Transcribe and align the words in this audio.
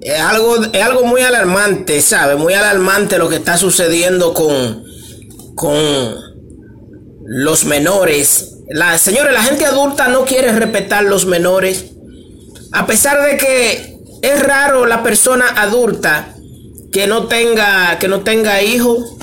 es 0.00 0.20
algo, 0.20 0.64
es 0.64 0.82
algo 0.82 1.04
muy 1.04 1.22
alarmante, 1.22 2.00
¿sabe? 2.00 2.36
Muy 2.36 2.54
alarmante 2.54 3.18
lo 3.18 3.28
que 3.28 3.36
está 3.36 3.56
sucediendo 3.56 4.34
con, 4.34 4.84
con 5.54 6.16
los 7.24 7.64
menores. 7.64 8.52
La, 8.68 8.98
señores, 8.98 9.32
la 9.32 9.42
gente 9.42 9.64
adulta 9.64 10.08
no 10.08 10.24
quiere 10.24 10.52
respetar 10.52 11.04
los 11.04 11.26
menores. 11.26 11.86
A 12.72 12.86
pesar 12.86 13.22
de 13.22 13.36
que 13.36 13.96
es 14.22 14.42
raro 14.42 14.86
la 14.86 15.02
persona 15.02 15.46
adulta 15.56 16.34
que 16.92 17.06
no 17.06 17.26
tenga, 17.26 17.98
que 17.98 18.08
no 18.08 18.22
tenga 18.22 18.62
hijos. 18.62 19.16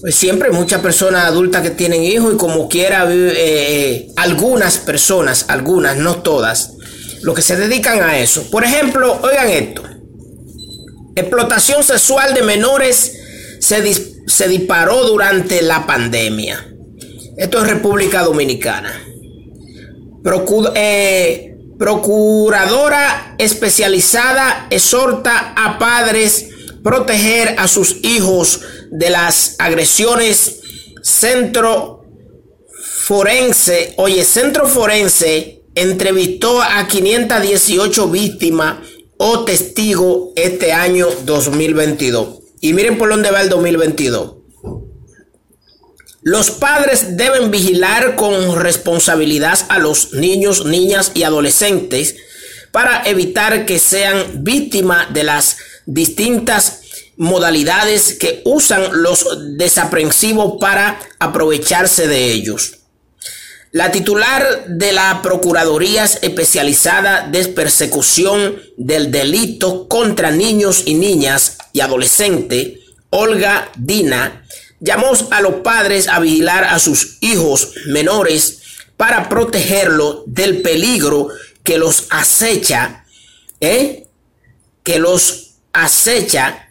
Pues 0.00 0.14
siempre 0.14 0.48
hay 0.48 0.54
muchas 0.54 0.80
personas 0.80 1.26
adultas 1.26 1.62
que 1.62 1.70
tienen 1.70 2.02
hijos 2.02 2.34
y 2.34 2.36
como 2.36 2.68
quiera, 2.68 3.06
eh, 3.10 4.08
algunas 4.16 4.78
personas, 4.78 5.44
algunas, 5.48 5.96
no 5.98 6.22
todas, 6.22 6.72
lo 7.22 7.34
que 7.34 7.42
se 7.42 7.56
dedican 7.56 8.02
a 8.02 8.18
eso. 8.18 8.50
Por 8.50 8.64
ejemplo, 8.64 9.18
oigan 9.22 9.48
esto. 9.50 9.82
Explotación 11.14 11.82
sexual 11.82 12.34
de 12.34 12.42
menores 12.42 13.12
se, 13.60 13.94
se 14.26 14.48
disparó 14.48 15.04
durante 15.06 15.62
la 15.62 15.86
pandemia. 15.86 16.66
Esto 17.36 17.62
es 17.62 17.68
República 17.68 18.22
Dominicana. 18.22 18.92
Eh, 20.74 21.56
procuradora 21.78 23.34
especializada 23.38 24.66
exhorta 24.68 25.54
a 25.56 25.78
padres 25.78 26.48
proteger 26.84 27.54
a 27.58 27.66
sus 27.68 27.96
hijos 28.02 28.60
de 28.90 29.08
las 29.08 29.56
agresiones. 29.58 30.60
Centro 31.02 32.04
Forense, 33.04 33.94
oye, 33.96 34.24
Centro 34.24 34.68
Forense 34.68 35.62
entrevistó 35.74 36.60
a 36.60 36.86
518 36.86 38.08
víctimas 38.08 38.76
o 39.22 39.44
testigos 39.44 40.30
este 40.34 40.72
año 40.72 41.06
2022. 41.26 42.38
Y 42.62 42.72
miren 42.72 42.96
por 42.96 43.10
dónde 43.10 43.30
va 43.30 43.42
el 43.42 43.50
2022. 43.50 44.36
Los 46.22 46.50
padres 46.50 47.18
deben 47.18 47.50
vigilar 47.50 48.16
con 48.16 48.58
responsabilidad 48.58 49.58
a 49.68 49.78
los 49.78 50.14
niños, 50.14 50.64
niñas 50.64 51.12
y 51.12 51.24
adolescentes 51.24 52.16
para 52.72 53.02
evitar 53.04 53.66
que 53.66 53.78
sean 53.78 54.42
víctimas 54.42 55.12
de 55.12 55.24
las 55.24 55.58
distintas 55.84 56.80
modalidades 57.18 58.14
que 58.14 58.40
usan 58.46 59.02
los 59.02 59.26
desaprensivos 59.58 60.54
para 60.58 60.98
aprovecharse 61.18 62.08
de 62.08 62.32
ellos. 62.32 62.79
La 63.72 63.92
titular 63.92 64.66
de 64.66 64.92
la 64.92 65.22
Procuraduría 65.22 66.04
Especializada 66.04 67.28
de 67.28 67.46
Persecución 67.46 68.60
del 68.76 69.12
Delito 69.12 69.86
contra 69.86 70.32
Niños 70.32 70.82
y 70.86 70.94
Niñas 70.94 71.56
y 71.72 71.78
Adolescentes, 71.78 72.80
Olga 73.10 73.70
Dina, 73.76 74.44
llamó 74.80 75.12
a 75.30 75.40
los 75.40 75.54
padres 75.62 76.08
a 76.08 76.18
vigilar 76.18 76.64
a 76.64 76.80
sus 76.80 77.18
hijos 77.20 77.74
menores 77.86 78.60
para 78.96 79.28
protegerlos 79.28 80.22
del 80.26 80.62
peligro 80.62 81.28
que 81.62 81.78
los 81.78 82.06
acecha, 82.10 83.04
¿eh? 83.60 84.08
que 84.82 84.98
los 84.98 85.52
acecha 85.72 86.70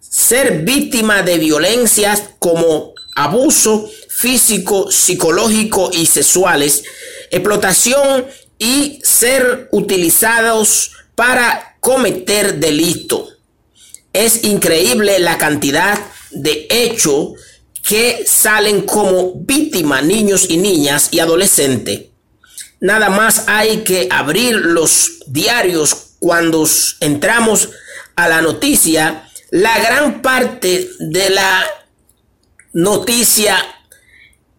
ser 0.00 0.62
víctima 0.62 1.22
de 1.22 1.36
violencias 1.36 2.22
como 2.38 2.94
abuso 3.14 3.90
físico, 4.18 4.90
psicológico 4.90 5.90
y 5.92 6.06
sexuales, 6.06 6.82
explotación 7.30 8.26
y 8.58 8.98
ser 9.04 9.68
utilizados 9.70 10.90
para 11.14 11.76
cometer 11.78 12.56
delito. 12.56 13.28
Es 14.12 14.42
increíble 14.42 15.20
la 15.20 15.38
cantidad 15.38 15.96
de 16.32 16.66
hechos 16.68 17.34
que 17.84 18.24
salen 18.26 18.82
como 18.82 19.34
víctimas 19.34 20.04
niños 20.04 20.46
y 20.48 20.56
niñas 20.56 21.10
y 21.12 21.20
adolescentes. 21.20 22.06
Nada 22.80 23.10
más 23.10 23.44
hay 23.46 23.84
que 23.84 24.08
abrir 24.10 24.56
los 24.56 25.20
diarios 25.28 26.14
cuando 26.18 26.68
entramos 26.98 27.68
a 28.16 28.28
la 28.28 28.42
noticia. 28.42 29.28
La 29.50 29.78
gran 29.78 30.22
parte 30.22 30.90
de 30.98 31.30
la 31.30 31.64
noticia 32.72 33.56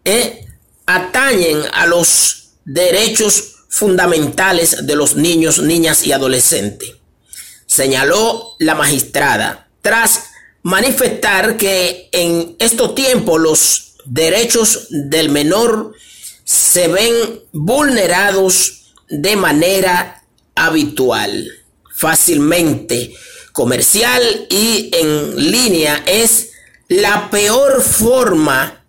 eh, 0.04 0.46
atañen 0.86 1.62
a 1.72 1.86
los 1.86 2.50
derechos 2.64 3.54
fundamentales 3.68 4.86
de 4.86 4.96
los 4.96 5.16
niños, 5.16 5.60
niñas 5.60 6.04
y 6.04 6.12
adolescentes. 6.12 6.90
Señaló 7.66 8.56
la 8.58 8.74
magistrada 8.74 9.68
tras 9.80 10.24
manifestar 10.62 11.56
que 11.56 12.08
en 12.12 12.56
estos 12.58 12.94
tiempos 12.94 13.40
los 13.40 13.92
derechos 14.04 14.88
del 14.90 15.30
menor 15.30 15.94
se 16.44 16.88
ven 16.88 17.14
vulnerados 17.52 18.92
de 19.08 19.36
manera 19.36 20.24
habitual, 20.54 21.48
fácilmente 21.94 23.14
comercial 23.52 24.22
y 24.48 24.90
en 24.92 25.50
línea 25.50 26.02
es 26.06 26.50
la 26.88 27.30
peor 27.30 27.82
forma 27.82 28.79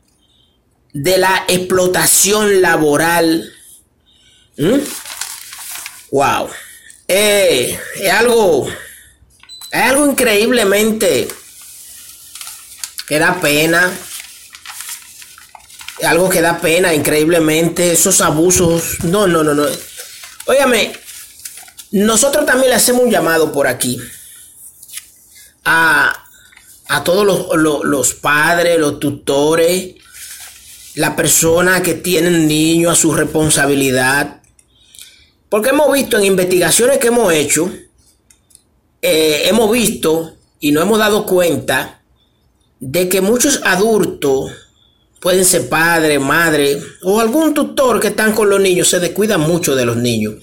de 0.94 1.18
la 1.18 1.46
explotación 1.48 2.62
laboral. 2.62 3.54
¿Mm? 4.58 4.80
Wow. 6.12 6.50
Eh, 7.08 7.80
es 7.96 8.12
algo, 8.12 8.68
es 9.72 9.82
algo 9.82 10.06
increíblemente 10.06 11.28
que 13.08 13.20
da 13.20 13.40
pena. 13.40 13.92
Algo 16.04 16.30
que 16.30 16.42
da 16.42 16.60
pena 16.60 16.94
increíblemente. 16.94 17.92
Esos 17.92 18.22
abusos. 18.22 19.04
No, 19.04 19.28
no, 19.28 19.44
no, 19.44 19.54
no. 19.54 19.66
Óyame, 20.46 20.94
nosotros 21.92 22.46
también 22.46 22.70
le 22.70 22.76
hacemos 22.76 23.04
un 23.04 23.12
llamado 23.12 23.52
por 23.52 23.68
aquí. 23.68 24.02
A, 25.64 26.26
a 26.88 27.04
todos 27.04 27.26
los, 27.26 27.84
los 27.84 28.14
padres, 28.16 28.80
los 28.80 29.00
tutores, 29.00 29.96
la 30.96 31.16
persona 31.16 31.82
que 31.82 31.94
tienen 31.94 32.48
niños 32.48 32.94
a 32.94 33.02
su 33.02 33.14
responsabilidad. 33.14 34.42
Porque 35.50 35.70
hemos 35.70 35.92
visto 35.92 36.18
en 36.18 36.26
investigaciones 36.26 36.98
que 36.98 37.08
hemos 37.08 37.34
hecho, 37.34 37.72
eh, 39.02 39.44
hemos 39.46 39.72
visto 39.72 40.36
y 40.60 40.72
no 40.72 40.82
hemos 40.82 41.00
dado 41.00 41.26
cuenta 41.26 42.02
de 42.80 43.10
que 43.10 43.22
muchos 43.22 43.62
adultos, 43.64 44.52
pueden 45.20 45.46
ser 45.46 45.70
padre, 45.70 46.18
madre 46.20 46.82
o 47.04 47.20
algún 47.20 47.54
tutor 47.54 48.00
que 48.00 48.08
están 48.08 48.34
con 48.34 48.50
los 48.50 48.60
niños, 48.60 48.90
se 48.90 49.00
descuidan 49.00 49.42
mucho 49.42 49.76
de 49.76 49.86
los 49.86 49.98
niños. 49.98 50.36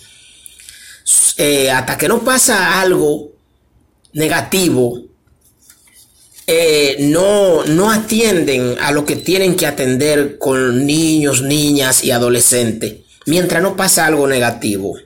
Eh, 1.36 1.70
hasta 1.70 1.98
que 1.98 2.08
no 2.08 2.20
pasa 2.20 2.80
algo 2.80 3.32
negativo, 4.12 5.02
eh, 6.50 6.96
no, 7.00 7.62
no 7.66 7.90
atienden 7.90 8.76
a 8.80 8.90
lo 8.90 9.04
que 9.04 9.16
tienen 9.16 9.54
que 9.54 9.66
atender 9.66 10.38
con 10.38 10.86
niños, 10.86 11.42
niñas 11.42 12.02
y 12.02 12.10
adolescentes, 12.10 13.00
mientras 13.26 13.62
no 13.62 13.76
pasa 13.76 14.06
algo 14.06 14.26
negativo. 14.26 14.96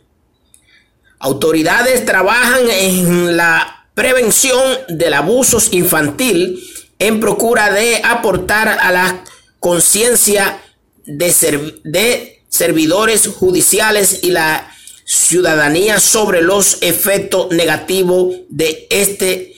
Autoridades 1.19 2.05
trabajan 2.05 2.71
en 2.71 3.37
la 3.37 3.89
prevención 3.93 4.63
del 4.89 5.15
abuso 5.15 5.59
infantil 5.73 6.63
en 7.01 7.19
procura 7.19 7.73
de 7.73 8.01
aportar 8.05 8.69
a 8.69 8.93
la 8.93 9.25
conciencia 9.59 10.63
de, 11.07 11.81
de 11.83 12.45
servidores 12.49 13.27
judiciales 13.27 14.21
y 14.23 14.31
la 14.31 14.73
ciudadanía 15.05 15.99
sobre 15.99 16.41
los 16.41 16.79
efectos 16.83 17.51
negativos 17.51 18.37
de 18.49 18.87
este 18.91 19.57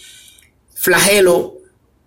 flagelo 0.74 1.53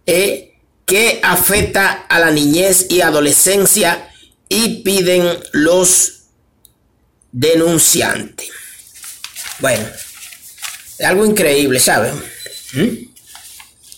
eh, 0.07 0.55
que 0.85 1.19
afecta 1.21 2.05
a 2.07 2.19
la 2.19 2.31
niñez 2.31 2.87
y 2.89 3.01
adolescencia 3.01 4.09
y 4.49 4.81
piden 4.81 5.37
los 5.51 6.23
denunciantes. 7.31 8.49
Bueno, 9.59 9.85
algo 11.03 11.25
increíble, 11.25 11.79
¿sabes? 11.79 12.13
¿Mm? 12.73 12.87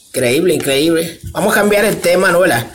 Increíble, 0.08 0.54
increíble. 0.56 1.20
Vamos 1.32 1.54
a 1.54 1.60
cambiar 1.60 1.86
el 1.86 2.02
tema, 2.02 2.32
¿no? 2.32 2.40
¿verdad? 2.40 2.66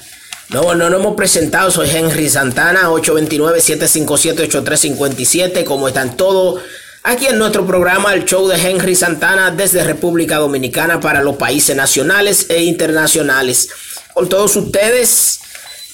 No, 0.51 0.73
no, 0.75 0.89
no 0.89 0.99
hemos 0.99 1.17
presentado. 1.17 1.73
Soy 1.73 1.91
Henry 1.91 2.31
Santana, 2.31 2.89
829-757-8357. 2.91 5.65
¿Cómo 5.65 5.89
están 5.89 6.17
todos? 6.17 6.63
Aquí 7.07 7.27
en 7.27 7.37
nuestro 7.37 7.67
programa, 7.67 8.15
el 8.15 8.25
show 8.25 8.49
de 8.49 8.57
Henry 8.57 8.95
Santana 8.97 9.51
desde 9.51 9.85
República 9.85 10.37
Dominicana 10.37 11.01
para 11.01 11.21
los 11.21 11.37
países 11.37 11.77
nacionales 11.77 12.47
e 12.49 12.63
internacionales. 12.63 13.69
Con 14.15 14.27
todos 14.27 14.57
ustedes, 14.57 15.39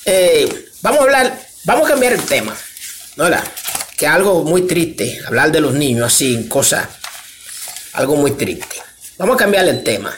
eh, 0.05 0.71
vamos 0.83 1.01
a 1.01 1.03
hablar, 1.03 1.47
vamos 1.65 1.87
a 1.87 1.91
cambiar 1.91 2.12
el 2.12 2.23
tema, 2.23 2.57
¿no? 3.17 3.25
Que 3.97 4.07
algo 4.07 4.45
muy 4.45 4.69
triste, 4.69 5.21
hablar 5.27 5.51
de 5.51 5.61
los 5.61 5.75
niños 5.75 6.15
así, 6.15 6.47
cosa, 6.49 6.89
algo 7.95 8.15
muy 8.15 8.31
triste. 8.31 8.77
Vamos 9.19 9.35
a 9.35 9.39
cambiar 9.39 9.67
el 9.67 9.83
tema. 9.83 10.17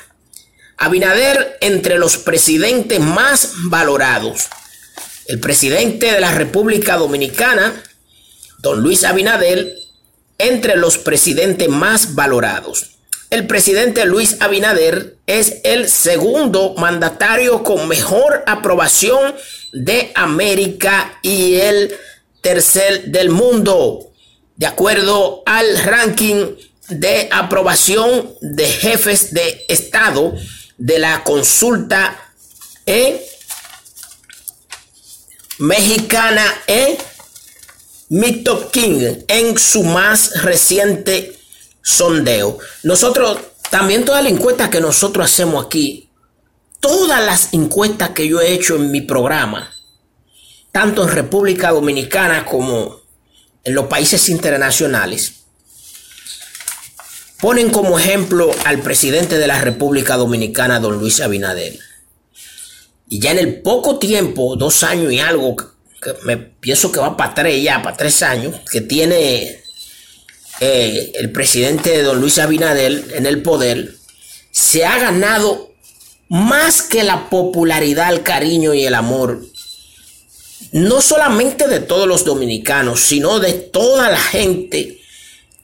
Abinader 0.76 1.56
entre 1.62 1.96
los 1.96 2.18
presidentes 2.18 3.00
más 3.00 3.52
valorados. 3.70 4.48
El 5.24 5.40
presidente 5.40 6.12
de 6.12 6.20
la 6.20 6.32
República 6.32 6.98
Dominicana, 6.98 7.82
don 8.58 8.82
Luis 8.82 9.04
Abinader, 9.04 9.78
entre 10.42 10.76
los 10.76 10.98
presidentes 10.98 11.68
más 11.68 12.14
valorados. 12.14 12.90
El 13.30 13.46
presidente 13.46 14.04
Luis 14.04 14.36
Abinader 14.40 15.16
es 15.26 15.60
el 15.64 15.88
segundo 15.88 16.74
mandatario 16.76 17.62
con 17.62 17.88
mejor 17.88 18.44
aprobación 18.46 19.34
de 19.72 20.12
América 20.14 21.18
y 21.22 21.54
el 21.54 21.96
tercer 22.42 23.04
del 23.06 23.30
mundo, 23.30 24.10
de 24.56 24.66
acuerdo 24.66 25.42
al 25.46 25.78
ranking 25.78 26.56
de 26.88 27.28
aprobación 27.30 28.34
de 28.42 28.66
jefes 28.66 29.32
de 29.32 29.64
Estado 29.68 30.34
de 30.76 30.98
la 30.98 31.24
consulta 31.24 32.18
e 32.84 33.24
mexicana 35.58 36.44
e 36.66 36.98
Mito 38.12 38.70
King 38.70 39.22
en 39.26 39.56
su 39.56 39.84
más 39.84 40.42
reciente 40.42 41.34
sondeo. 41.80 42.58
Nosotros, 42.82 43.38
también 43.70 44.04
todas 44.04 44.22
las 44.22 44.30
encuestas 44.34 44.68
que 44.68 44.82
nosotros 44.82 45.24
hacemos 45.24 45.64
aquí, 45.64 46.10
todas 46.78 47.24
las 47.24 47.54
encuestas 47.54 48.10
que 48.10 48.28
yo 48.28 48.42
he 48.42 48.52
hecho 48.52 48.76
en 48.76 48.90
mi 48.90 49.00
programa, 49.00 49.74
tanto 50.72 51.04
en 51.04 51.08
República 51.08 51.70
Dominicana 51.70 52.44
como 52.44 53.00
en 53.64 53.74
los 53.74 53.86
países 53.86 54.28
internacionales, 54.28 55.44
ponen 57.40 57.70
como 57.70 57.98
ejemplo 57.98 58.50
al 58.66 58.82
presidente 58.82 59.38
de 59.38 59.46
la 59.46 59.58
República 59.62 60.18
Dominicana, 60.18 60.80
don 60.80 60.98
Luis 60.98 61.18
Abinader. 61.22 61.78
Y 63.08 63.20
ya 63.20 63.30
en 63.30 63.38
el 63.38 63.62
poco 63.62 63.98
tiempo, 63.98 64.54
dos 64.56 64.82
años 64.82 65.10
y 65.14 65.18
algo, 65.18 65.56
que 66.02 66.12
me 66.24 66.36
pienso 66.36 66.90
que 66.90 67.00
va 67.00 67.16
para 67.16 67.34
tres 67.34 67.62
ya, 67.62 67.82
para 67.82 67.96
tres 67.96 68.22
años, 68.22 68.56
que 68.70 68.80
tiene 68.80 69.62
eh, 70.60 71.12
el 71.14 71.30
presidente 71.30 72.02
don 72.02 72.20
Luis 72.20 72.38
Abinader 72.38 73.12
en 73.14 73.26
el 73.26 73.42
poder, 73.42 73.94
se 74.50 74.84
ha 74.84 74.98
ganado 74.98 75.72
más 76.28 76.82
que 76.82 77.04
la 77.04 77.30
popularidad, 77.30 78.12
el 78.12 78.22
cariño 78.22 78.74
y 78.74 78.84
el 78.84 78.94
amor, 78.94 79.44
no 80.72 81.00
solamente 81.00 81.68
de 81.68 81.80
todos 81.80 82.08
los 82.08 82.24
dominicanos, 82.24 83.00
sino 83.00 83.38
de 83.38 83.52
toda 83.52 84.10
la 84.10 84.18
gente 84.18 84.98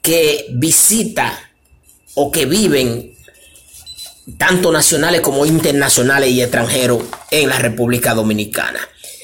que 0.01 0.45
visita 0.51 1.51
o 2.13 2.31
que 2.31 2.45
viven 2.45 3.15
tanto 4.37 4.71
nacionales 4.71 5.21
como 5.21 5.45
internacionales 5.45 6.29
y 6.29 6.41
extranjeros 6.41 7.03
en 7.31 7.49
la 7.49 7.57
República 7.57 8.13
Dominicana. 8.13 8.79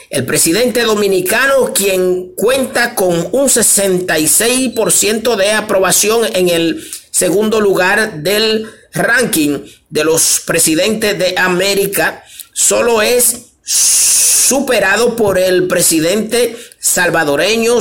El 0.10 0.26
presidente 0.26 0.84
dominicano, 0.84 1.74
quien 1.74 2.34
cuenta 2.36 2.96
con 2.96 3.16
un 3.32 3.48
66% 3.48 5.36
de 5.36 5.52
aprobación 5.52 6.26
en 6.34 6.50
el 6.50 6.88
segundo 7.12 7.60
lugar 7.60 8.22
del 8.22 8.68
ranking 8.94 9.60
de 9.90 10.04
los 10.04 10.42
presidentes 10.46 11.18
de 11.18 11.36
América, 11.38 12.24
solo 12.54 13.02
es 13.02 13.54
superado 13.64 15.16
por 15.16 15.40
el 15.40 15.68
presidente 15.68 16.56
salvadoreño 16.80 17.80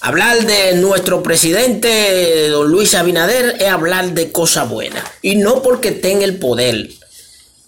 Hablar 0.00 0.46
de 0.46 0.74
nuestro 0.74 1.22
presidente 1.22 2.48
don 2.48 2.70
Luis 2.70 2.94
Abinader 2.94 3.56
es 3.60 3.68
hablar 3.68 4.12
de 4.12 4.32
cosas 4.32 4.68
buenas. 4.68 5.04
Y 5.22 5.36
no 5.36 5.62
porque 5.62 5.92
tenga 5.92 6.24
el 6.24 6.38
poder, 6.38 6.90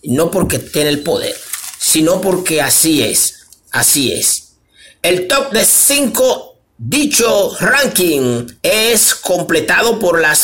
no 0.03 0.31
porque 0.31 0.59
tenga 0.59 0.91
el 0.91 1.03
poder, 1.03 1.35
sino 1.79 2.21
porque 2.21 2.61
así 2.61 3.03
es, 3.03 3.47
así 3.71 4.12
es. 4.12 4.57
El 5.03 5.27
top 5.29 5.53
de 5.53 5.65
5 5.65 6.55
Dicho 6.77 7.57
ranking 7.61 8.49
es 8.61 9.15
completado 9.15 10.00
por 10.00 10.21
la 10.21 10.37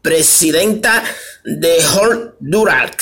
presidenta 0.00 1.02
de 1.44 1.84
Honduras, 1.84 2.92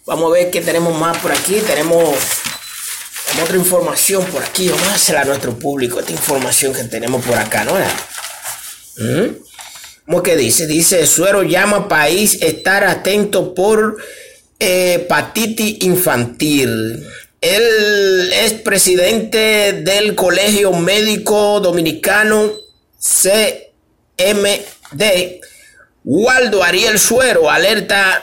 Vamos 0.07 0.31
a 0.31 0.35
ver 0.35 0.51
qué 0.51 0.61
tenemos 0.61 0.95
más 0.99 1.17
por 1.19 1.33
aquí. 1.33 1.55
Tenemos, 1.67 2.15
otra 3.43 3.57
información 3.57 4.25
por 4.27 4.43
aquí. 4.43 4.69
Vamos 4.69 4.89
a 4.89 4.95
hacer 4.95 5.17
a 5.17 5.25
nuestro 5.25 5.59
público 5.59 5.99
esta 6.01 6.13
información 6.13 6.75
que 6.75 6.85
tenemos 6.85 7.25
por 7.25 7.37
acá, 7.37 7.65
¿no? 7.65 7.75
¿Mm? 8.97 9.37
¿Cómo 10.07 10.23
que 10.23 10.37
dice? 10.37 10.67
Dice, 10.67 11.07
Suero 11.07 11.43
llama 11.43 11.89
país 11.89 12.43
estar 12.43 12.85
atento 12.85 13.55
por 13.55 13.97
hepatitis 14.59 15.83
infantil. 15.83 17.07
Él 17.41 18.33
es 18.33 18.53
presidente 18.55 19.73
del 19.73 20.15
Colegio 20.15 20.73
Médico 20.73 21.61
Dominicano 21.61 22.53
CMD. 22.99 23.73
Waldo 26.05 26.63
Ariel 26.63 26.99
Suero 26.99 27.51
alerta 27.51 28.23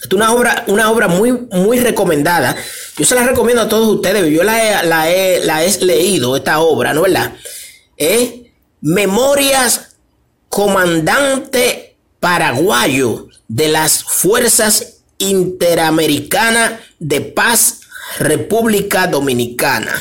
es 0.02 0.10
una 0.10 0.32
obra, 0.32 0.64
una 0.68 0.90
obra 0.90 1.06
muy, 1.06 1.32
muy 1.32 1.80
recomendada. 1.80 2.56
Yo 2.96 3.04
se 3.04 3.14
la 3.14 3.24
recomiendo 3.24 3.60
a 3.60 3.68
todos 3.68 3.94
ustedes. 3.94 4.32
Yo 4.32 4.42
la 4.42 4.82
he, 4.82 4.86
la 4.86 5.10
he, 5.10 5.44
la 5.44 5.62
he 5.62 5.84
leído, 5.84 6.34
esta 6.34 6.60
obra, 6.60 6.94
¿no 6.94 7.04
es 7.04 7.12
verdad? 7.12 7.34
Memorias 8.80 9.96
Comandante 10.48 11.98
Paraguayo 12.20 13.28
de 13.48 13.68
las 13.68 14.02
Fuerzas 14.02 15.02
Interamericanas 15.18 16.80
de 16.98 17.20
Paz 17.20 17.80
República 18.18 19.08
Dominicana. 19.08 19.92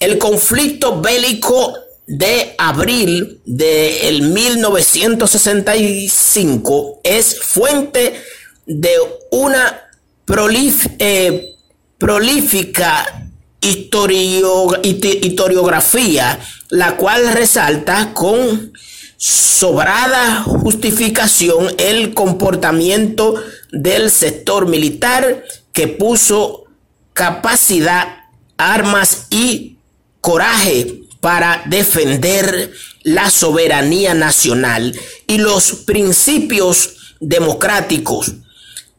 El 0.00 0.18
conflicto 0.18 1.00
bélico 1.00 1.74
de 2.06 2.54
abril 2.56 3.40
de 3.44 4.06
1965 4.32 7.00
es 7.02 7.40
fuente 7.40 8.22
de 8.64 8.92
una 9.30 9.82
eh, 10.98 11.56
prolífica 11.98 13.28
historiografía, 13.60 16.38
la 16.70 16.96
cual 16.96 17.32
resalta 17.32 18.14
con 18.14 18.72
sobrada 19.16 20.44
justificación 20.44 21.74
el 21.78 22.14
comportamiento 22.14 23.34
del 23.72 24.12
sector 24.12 24.68
militar 24.68 25.42
que 25.72 25.88
puso 25.88 26.66
capacidad, 27.12 28.18
armas 28.56 29.26
y 29.30 29.77
coraje 30.28 31.04
para 31.20 31.62
defender 31.64 32.70
la 33.02 33.30
soberanía 33.30 34.12
nacional 34.12 34.94
y 35.26 35.38
los 35.38 35.72
principios 35.86 37.16
democráticos. 37.18 38.32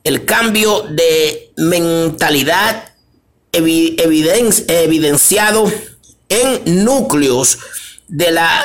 El 0.03 0.25
cambio 0.25 0.87
de 0.89 1.51
mentalidad 1.55 2.95
evidenciado 3.51 5.71
en 6.29 6.83
núcleos 6.83 7.59
de 8.07 8.31
la 8.31 8.63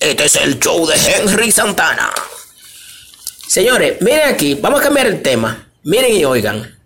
Este 0.00 0.24
es 0.24 0.36
el 0.36 0.58
show 0.58 0.86
de 0.86 0.96
Henry 0.96 1.52
Santana. 1.52 2.10
Señores, 3.46 4.00
miren 4.00 4.30
aquí, 4.30 4.54
vamos 4.54 4.80
a 4.80 4.84
cambiar 4.84 5.06
el 5.06 5.20
tema. 5.20 5.68
Miren 5.84 6.16
y 6.16 6.24
oigan. 6.24 6.78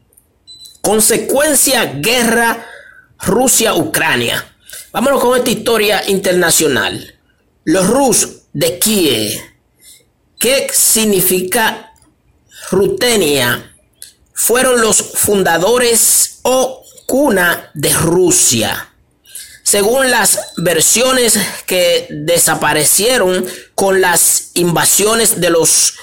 Consecuencia 0.81 1.85
guerra 1.85 2.67
Rusia-Ucrania. 3.21 4.56
Vámonos 4.93 5.21
con 5.21 5.37
esta 5.37 5.51
historia 5.51 6.09
internacional. 6.09 7.15
Los 7.65 7.87
Rus 7.89 8.29
de 8.53 8.79
Kiev. 8.79 9.41
¿Qué 10.39 10.69
significa 10.73 11.93
Rutenia? 12.71 13.75
Fueron 14.33 14.81
los 14.81 15.03
fundadores 15.03 16.39
o 16.43 16.85
cuna 17.07 17.71
de 17.75 17.93
Rusia. 17.93 18.93
Según 19.63 20.11
las 20.11 20.53
versiones 20.59 21.39
que 21.67 22.07
desaparecieron 22.11 23.45
con 23.75 24.01
las 24.01 24.53
invasiones 24.55 25.41
de 25.41 25.51
los 25.51 25.95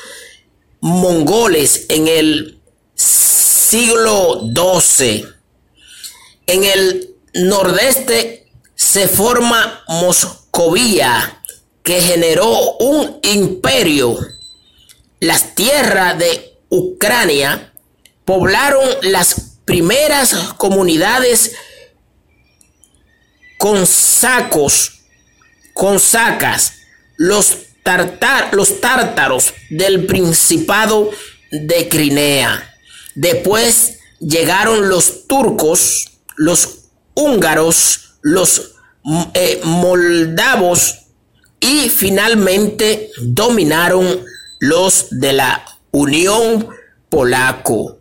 mongoles 0.82 1.86
en 1.88 2.10
el 2.10 2.60
siglo 2.94 4.42
XII, 4.54 5.25
en 6.48 6.63
el 6.66 7.16
nordeste 7.34 8.43
se 8.94 9.08
forma 9.08 9.84
Moscovía, 9.88 11.42
que 11.82 12.00
generó 12.00 12.78
un 12.78 13.18
imperio. 13.24 14.16
Las 15.20 15.56
tierras 15.56 16.20
de 16.20 16.60
Ucrania 16.70 17.74
poblaron 18.24 18.88
las 19.02 19.58
primeras 19.66 20.36
comunidades 20.58 21.56
con 23.58 23.88
sacos, 23.88 25.06
con 25.74 26.00
sacas, 26.00 26.74
los, 27.18 27.58
los 28.52 28.80
tártaros 28.80 29.56
del 29.72 30.06
Principado 30.06 31.10
de 31.50 31.90
Crimea. 31.90 32.76
Después 33.16 33.98
llegaron 34.20 34.88
los 34.88 35.26
turcos, 35.26 36.12
los 36.38 36.90
húngaros, 37.16 38.20
los 38.22 38.73
eh, 39.33 39.60
moldavos 39.63 41.00
y 41.60 41.89
finalmente 41.89 43.10
dominaron 43.22 44.24
los 44.60 45.07
de 45.12 45.33
la 45.33 45.65
Unión 45.91 46.69
Polaco, 47.10 48.00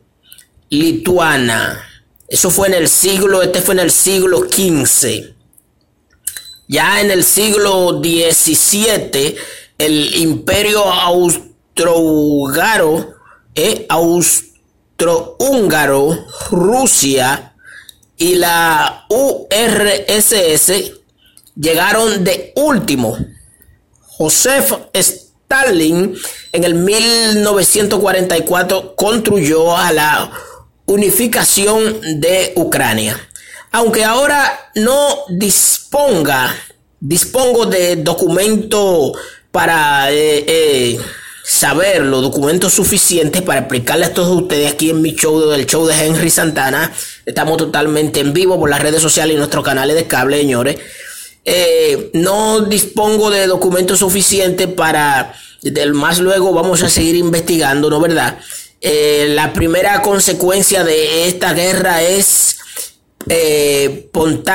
Lituana. 0.71 1.85
Eso 2.29 2.51
fue 2.51 2.69
en 2.69 2.75
el 2.75 2.89
siglo, 2.89 3.43
este 3.43 3.61
fue 3.61 3.75
en 3.75 3.81
el 3.81 3.91
siglo 3.91 4.47
XV. 4.49 5.35
Ya 6.69 7.01
en 7.01 7.11
el 7.11 7.25
siglo 7.25 8.01
XVII, 8.03 9.35
el 9.79 10.15
imperio 10.17 10.85
austrohúngaro, 10.85 13.15
eh, 13.55 13.87
austrohúngaro, 13.89 16.27
Rusia, 16.51 17.52
y 18.17 18.37
la 18.37 19.07
URSS 19.09 20.93
llegaron 21.55 22.25
de 22.25 22.53
último. 22.57 23.17
Joseph 24.19 24.73
Stalin 24.93 26.17
en 26.53 26.65
el 26.65 26.75
1944 26.75 28.95
construyó 28.95 29.77
a 29.77 29.93
la 29.93 30.33
unificación 30.87 32.01
de 32.21 32.53
Ucrania. 32.57 33.29
aunque 33.75 34.05
ahora 34.05 34.71
no 34.75 35.25
disponga, 35.31 36.55
dispongo 37.01 37.65
de 37.65 37.97
documento 37.97 39.15
para 39.51 40.13
eh, 40.13 40.45
eh, 40.47 41.01
saber 41.45 42.03
los 42.03 42.23
documentos 42.23 42.73
suficientes 42.73 43.43
para 43.43 43.61
explicarles 43.61 44.11
a 44.11 44.15
todos 44.15 44.43
ustedes 44.43 44.73
aquí 44.73 44.91
en 44.91 45.03
mi 45.03 45.15
show 45.15 45.41
del 45.51 45.67
show 45.67 45.87
de 45.87 45.95
Henry 45.95 46.31
Santana. 46.31 46.93
Estamos 47.27 47.57
totalmente 47.57 48.21
en 48.21 48.33
vivo 48.33 48.59
por 48.59 48.71
las 48.71 48.81
redes 48.81 49.03
sociales 49.03 49.35
y 49.35 49.39
nuestros 49.39 49.65
canales 49.65 49.97
de 49.97 50.07
cable, 50.07 50.39
señores. 50.39 50.77
Eh, 51.45 52.11
no 52.15 52.61
dispongo 52.61 53.31
de 53.31 53.49
documentos 53.49 53.99
suficientes 53.99 54.69
para, 54.69 55.35
del 55.63 55.93
más 55.93 56.21
luego 56.21 56.53
vamos 56.53 56.83
a 56.83 56.89
seguir 56.89 57.17
investigando, 57.17 57.91
¿no 57.91 58.01
verdad? 58.01 58.39
Eh, 58.81 59.27
la 59.31 59.53
primera 59.53 60.01
consecuencia 60.03 60.85
de 60.85 61.29
esta 61.29 61.53
guerra 61.53 62.03
es 62.03 62.59
eh, 63.29 64.09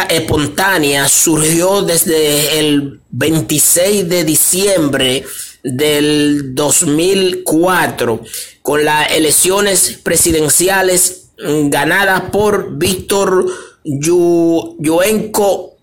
espontánea, 0.10 1.10
surgió 1.10 1.82
desde 1.82 2.60
el 2.60 3.00
26 3.12 4.08
de 4.08 4.24
diciembre 4.24 5.26
del 5.64 6.56
2004 6.56 8.22
con 8.62 8.86
las 8.86 9.12
elecciones 9.12 10.00
presidenciales 10.04 11.30
ganadas 11.38 12.30
por 12.32 12.78
Víctor 12.78 13.46
Yuenko. 13.84 15.78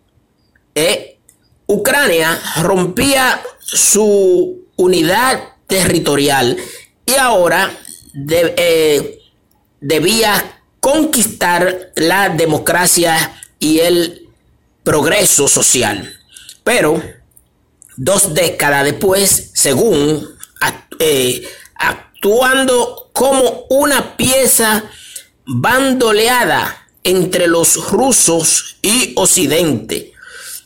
Eh, 0.74 1.18
Ucrania 1.66 2.38
rompía 2.62 3.40
su 3.58 4.66
unidad 4.76 5.40
territorial 5.66 6.56
y 7.06 7.12
ahora 7.14 7.70
eh, 8.28 9.18
debía 9.80 10.60
conquistar 10.80 11.92
la 11.96 12.28
democracia 12.28 13.40
y 13.58 13.78
el 13.78 14.28
progreso 14.82 15.48
social. 15.48 16.14
Pero 16.62 17.02
dos 17.96 18.34
décadas 18.34 18.84
después, 18.84 19.52
según 19.64 20.28
eh, 20.98 21.42
actuando 21.76 23.08
como 23.14 23.64
una 23.70 24.14
pieza 24.18 24.84
bandoleada 25.46 26.86
entre 27.02 27.46
los 27.46 27.90
rusos 27.90 28.76
y 28.82 29.14
Occidente 29.16 30.12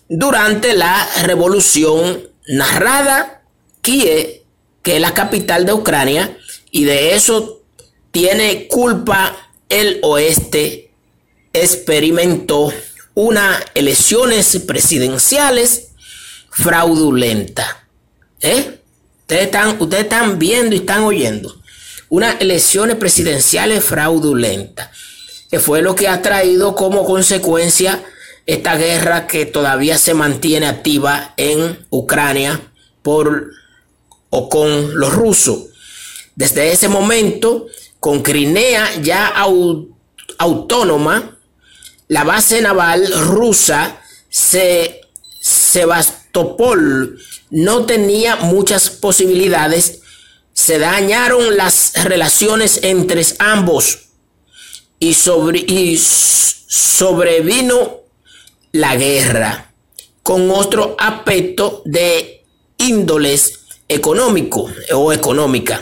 durante 0.08 0.74
la 0.74 1.08
revolución 1.22 2.28
narrada 2.48 3.44
Kiev, 3.82 4.42
que 4.82 4.96
es 4.96 5.00
la 5.00 5.14
capital 5.14 5.64
de 5.64 5.74
Ucrania, 5.74 6.36
y 6.72 6.82
de 6.82 7.14
eso 7.14 7.62
tiene 8.10 8.66
culpa 8.66 9.52
el 9.68 10.00
oeste, 10.02 10.90
experimentó 11.52 12.72
unas 13.14 13.62
elecciones 13.74 14.58
presidenciales 14.66 15.90
fraudulenta. 16.50 17.84
¿Eh? 18.40 18.78
Ustedes 19.28 19.44
están, 19.44 19.76
ustedes 19.78 20.04
están 20.04 20.38
viendo 20.38 20.74
y 20.74 20.78
están 20.78 21.02
oyendo. 21.04 21.54
Unas 22.08 22.40
elecciones 22.40 22.96
presidenciales 22.96 23.84
fraudulentas. 23.84 24.88
Que 25.50 25.60
fue 25.60 25.82
lo 25.82 25.94
que 25.94 26.08
ha 26.08 26.22
traído 26.22 26.74
como 26.74 27.04
consecuencia 27.04 28.02
esta 28.46 28.76
guerra 28.76 29.26
que 29.26 29.44
todavía 29.44 29.98
se 29.98 30.14
mantiene 30.14 30.66
activa 30.66 31.34
en 31.36 31.86
Ucrania 31.90 32.72
por 33.02 33.50
o 34.30 34.48
con 34.48 34.98
los 34.98 35.12
rusos. 35.12 35.66
Desde 36.34 36.72
ese 36.72 36.88
momento, 36.88 37.66
con 38.00 38.22
Crimea 38.22 38.94
ya 39.02 39.34
autónoma, 40.38 41.36
la 42.06 42.24
base 42.24 42.62
naval 42.62 43.06
rusa 43.26 44.00
se 44.30 45.02
Sebastopol 45.38 47.18
no 47.50 47.86
tenía 47.86 48.36
muchas 48.36 48.90
posibilidades. 48.90 50.00
Se 50.52 50.78
dañaron 50.78 51.56
las 51.56 51.92
relaciones 52.04 52.80
entre 52.82 53.24
ambos 53.38 54.08
y, 54.98 55.14
sobre, 55.14 55.60
y 55.60 55.98
sobrevino 55.98 57.98
la 58.72 58.96
guerra 58.96 59.72
con 60.22 60.50
otro 60.50 60.96
aspecto 60.98 61.82
de 61.84 62.44
índoles 62.76 63.60
económico 63.88 64.70
o 64.92 65.12
económica, 65.12 65.80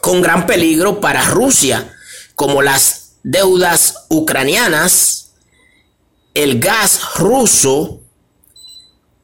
con 0.00 0.22
gran 0.22 0.46
peligro 0.46 1.00
para 1.00 1.24
Rusia, 1.24 1.92
como 2.34 2.62
las 2.62 3.16
deudas 3.22 4.06
ucranianas, 4.08 5.32
el 6.32 6.58
gas 6.58 7.16
ruso, 7.16 8.00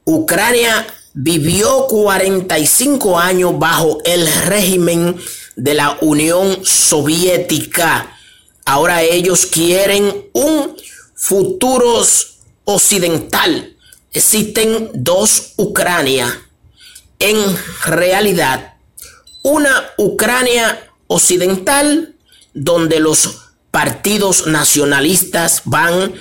Ucrania 0.04 0.86
vivió 1.18 1.86
45 1.86 3.18
años 3.18 3.58
bajo 3.58 4.00
el 4.04 4.30
régimen 4.44 5.16
de 5.56 5.72
la 5.72 5.96
Unión 6.02 6.62
Soviética. 6.62 8.14
Ahora 8.66 9.02
ellos 9.02 9.46
quieren 9.46 10.26
un 10.34 10.76
futuro 11.14 12.02
occidental. 12.64 13.74
Existen 14.12 14.90
dos 14.92 15.54
Ucrania. 15.56 16.38
En 17.18 17.38
realidad, 17.86 18.74
una 19.42 19.84
Ucrania 19.96 20.92
occidental 21.06 22.14
donde 22.52 23.00
los 23.00 23.38
partidos 23.70 24.46
nacionalistas 24.46 25.62
van 25.64 26.12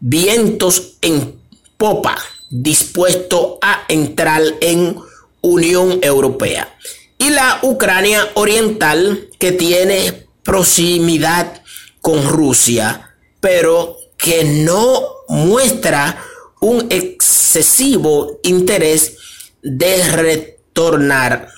vientos 0.00 0.96
en 1.00 1.40
popa 1.78 2.18
dispuesto 2.52 3.58
a 3.62 3.84
entrar 3.88 4.42
en 4.60 4.96
Unión 5.40 5.98
Europea. 6.02 6.76
Y 7.18 7.30
la 7.30 7.58
Ucrania 7.62 8.28
Oriental 8.34 9.28
que 9.38 9.52
tiene 9.52 10.26
proximidad 10.42 11.62
con 12.00 12.28
Rusia, 12.28 13.16
pero 13.40 13.96
que 14.18 14.44
no 14.44 15.02
muestra 15.28 16.22
un 16.60 16.86
excesivo 16.90 18.38
interés 18.42 19.16
de 19.62 20.06
retornar 20.08 21.48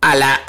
a 0.00 0.14
la 0.14 0.40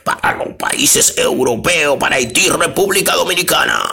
para 0.04 0.36
los 0.36 0.56
países 0.56 1.18
europeos, 1.18 1.98
para 2.00 2.16
Haití, 2.16 2.48
República 2.50 3.16
Dominicana. 3.16 3.84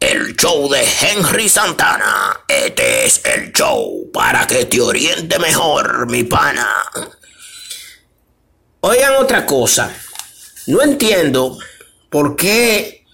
El 0.00 0.34
show 0.34 0.68
de 0.68 0.84
Henry 1.00 1.48
Santana. 1.48 2.40
Este 2.48 3.06
es 3.06 3.20
el 3.24 3.52
show 3.52 4.10
para 4.12 4.44
que 4.48 4.64
te 4.64 4.80
oriente 4.80 5.38
mejor, 5.38 6.10
mi 6.10 6.24
pana. 6.24 6.68
Oigan 8.80 9.14
otra 9.14 9.46
cosa. 9.46 9.94
No 10.66 10.82
entiendo 10.82 11.56
por 12.10 12.34
qué 12.34 13.04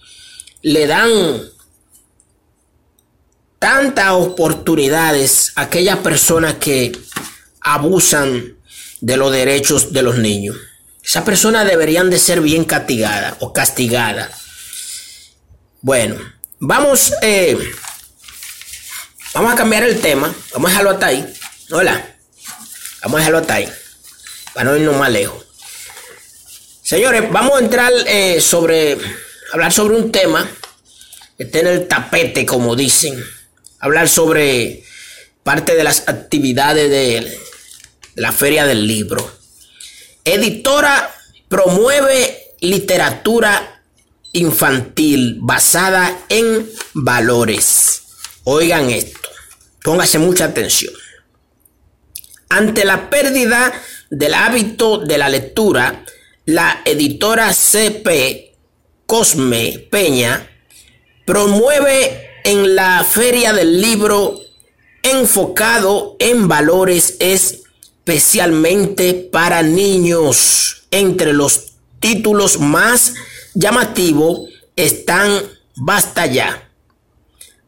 le 0.63 0.87
dan 0.87 1.58
tantas 3.59 4.11
oportunidades 4.11 5.51
a 5.55 5.63
aquellas 5.63 5.99
personas 5.99 6.55
que 6.55 6.97
abusan 7.61 8.57
de 9.01 9.17
los 9.17 9.31
derechos 9.31 9.91
de 9.91 10.01
los 10.01 10.17
niños. 10.17 10.55
Esas 11.03 11.23
personas 11.23 11.67
deberían 11.67 12.09
de 12.09 12.17
ser 12.17 12.41
bien 12.41 12.63
castigadas 12.63 13.35
o 13.39 13.51
castigadas. 13.51 14.29
Bueno, 15.81 16.17
vamos, 16.59 17.13
eh, 17.21 17.57
vamos 19.33 19.53
a 19.53 19.55
cambiar 19.55 19.83
el 19.83 19.99
tema. 19.99 20.33
Vamos 20.53 20.69
a 20.69 20.71
dejarlo 20.71 20.91
hasta 20.91 21.05
ahí. 21.07 21.33
Hola. 21.71 22.15
Vamos 23.01 23.15
a 23.15 23.19
dejarlo 23.19 23.37
hasta 23.39 23.53
ahí. 23.55 23.69
Para 24.53 24.71
no 24.71 24.77
irnos 24.77 24.97
más 24.97 25.11
lejos. 25.11 25.45
Señores, 26.83 27.31
vamos 27.31 27.53
a 27.59 27.63
entrar 27.63 27.91
eh, 28.07 28.41
sobre, 28.41 28.97
hablar 29.53 29.71
sobre 29.71 29.95
un 29.95 30.11
tema 30.11 30.49
que 31.37 31.43
está 31.43 31.59
en 31.59 31.67
el 31.67 31.87
tapete, 31.87 32.45
como 32.45 32.75
dicen 32.75 33.23
hablar 33.79 34.09
sobre 34.09 34.83
parte 35.43 35.75
de 35.75 35.83
las 35.83 36.07
actividades 36.07 36.89
de, 36.89 37.39
la 38.19 38.31
Feria 38.31 38.65
del 38.65 38.85
Libro. 38.85 39.31
Editora 40.25 41.15
promueve 41.47 42.55
literatura 42.59 43.81
infantil 44.33 45.37
basada 45.39 46.25
en 46.29 46.69
valores. 46.93 48.03
Oigan 48.43 48.89
esto, 48.89 49.29
póngase 49.83 50.19
mucha 50.19 50.45
atención. 50.45 50.93
Ante 52.49 52.83
la 52.83 53.09
pérdida 53.09 53.71
del 54.09 54.33
hábito 54.33 54.97
de 54.97 55.17
la 55.17 55.29
lectura, 55.29 56.03
la 56.45 56.81
editora 56.83 57.53
CP 57.53 58.55
Cosme 59.05 59.87
Peña 59.89 60.47
promueve 61.25 62.28
en 62.43 62.75
la 62.75 63.03
Feria 63.03 63.53
del 63.53 63.81
Libro 63.81 64.39
enfocado 65.03 66.15
en 66.19 66.47
valores 66.47 67.17
especialmente 67.19 69.13
para 69.13 69.61
niños. 69.63 70.83
Entre 70.91 71.33
los 71.33 71.73
títulos 71.99 72.59
más 72.59 73.13
llamativos 73.53 74.49
están 74.75 75.31
Basta 75.81 76.25
ya, 76.25 76.69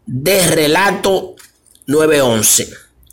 de 0.05 0.45
relato 0.47 1.35
911, 1.87 2.69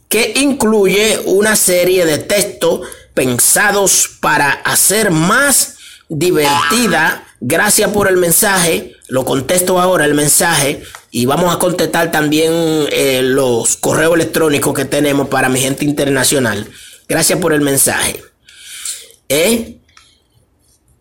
que 0.08 0.32
incluye 0.36 1.20
una 1.26 1.54
serie 1.54 2.04
de 2.04 2.18
textos 2.18 2.80
pensados 3.14 4.10
para 4.20 4.50
hacer 4.50 5.12
más 5.12 5.76
divertida. 6.08 7.24
Gracias 7.40 7.90
por 7.92 8.08
el 8.08 8.16
mensaje. 8.16 8.96
Lo 9.06 9.24
contesto 9.24 9.80
ahora 9.80 10.04
el 10.04 10.14
mensaje 10.14 10.82
y 11.10 11.26
vamos 11.26 11.54
a 11.54 11.58
contestar 11.58 12.10
también 12.10 12.52
eh, 12.52 13.22
los 13.22 13.76
correos 13.76 14.14
electrónicos 14.14 14.74
que 14.74 14.84
tenemos 14.84 15.28
para 15.28 15.48
mi 15.48 15.60
gente 15.60 15.84
internacional. 15.84 16.70
Gracias 17.08 17.38
por 17.38 17.52
el 17.52 17.60
mensaje. 17.62 18.22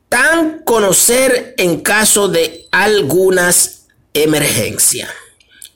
Tan 0.10 0.60
conocer 0.60 1.54
en 1.58 1.82
caso 1.82 2.30
de 2.30 2.68
algunas 2.72 3.88
emergencias. 4.14 5.10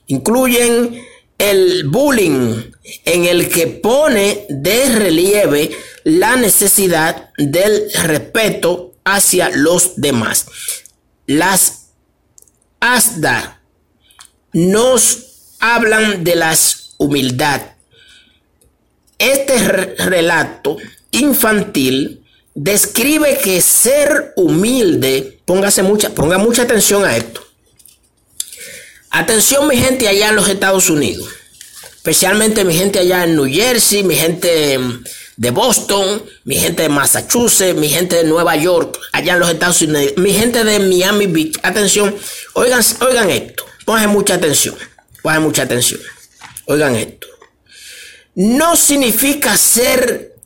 Incluyen 0.06 1.02
el 1.38 1.88
bullying 1.88 2.72
en 3.04 3.24
el 3.26 3.48
que 3.48 3.66
pone 3.66 4.46
de 4.48 4.94
relieve 4.94 5.70
la 6.04 6.36
necesidad 6.36 7.30
del 7.36 7.90
respeto 8.02 8.94
hacia 9.04 9.50
los 9.50 10.00
demás. 10.00 10.46
Las 11.26 11.90
ASDA 12.80 13.61
nos 14.52 15.18
hablan 15.58 16.24
de 16.24 16.36
la 16.36 16.56
humildad. 16.98 17.62
Este 19.18 19.58
relato 19.58 20.76
infantil 21.12 22.24
describe 22.54 23.38
que 23.38 23.60
ser 23.60 24.32
humilde, 24.36 25.40
póngase 25.44 25.82
mucha, 25.82 26.10
ponga 26.10 26.38
mucha 26.38 26.62
atención 26.62 27.04
a 27.04 27.16
esto. 27.16 27.46
Atención 29.10 29.68
mi 29.68 29.76
gente 29.76 30.08
allá 30.08 30.30
en 30.30 30.36
los 30.36 30.48
Estados 30.48 30.88
Unidos, 30.88 31.28
especialmente 31.96 32.64
mi 32.64 32.74
gente 32.74 32.98
allá 32.98 33.24
en 33.24 33.36
New 33.36 33.46
Jersey, 33.46 34.02
mi 34.02 34.16
gente 34.16 34.78
de 35.36 35.50
Boston, 35.50 36.22
mi 36.44 36.56
gente 36.56 36.82
de 36.82 36.88
Massachusetts, 36.88 37.78
mi 37.78 37.88
gente 37.88 38.16
de 38.16 38.24
Nueva 38.24 38.56
York, 38.56 38.98
allá 39.12 39.34
en 39.34 39.40
los 39.40 39.50
Estados 39.50 39.82
Unidos, 39.82 40.14
mi 40.16 40.32
gente 40.32 40.64
de 40.64 40.78
Miami 40.78 41.26
Beach. 41.26 41.58
Atención, 41.62 42.14
oigan, 42.54 42.82
oigan 43.00 43.30
esto. 43.30 43.66
Pongan 43.84 44.10
mucha 44.10 44.34
atención. 44.34 44.76
Pongan 45.22 45.42
mucha 45.42 45.62
atención. 45.62 46.00
Oigan 46.66 46.96
esto. 46.96 47.26
No 48.34 48.76
significa 48.76 49.56
ser 49.56 50.36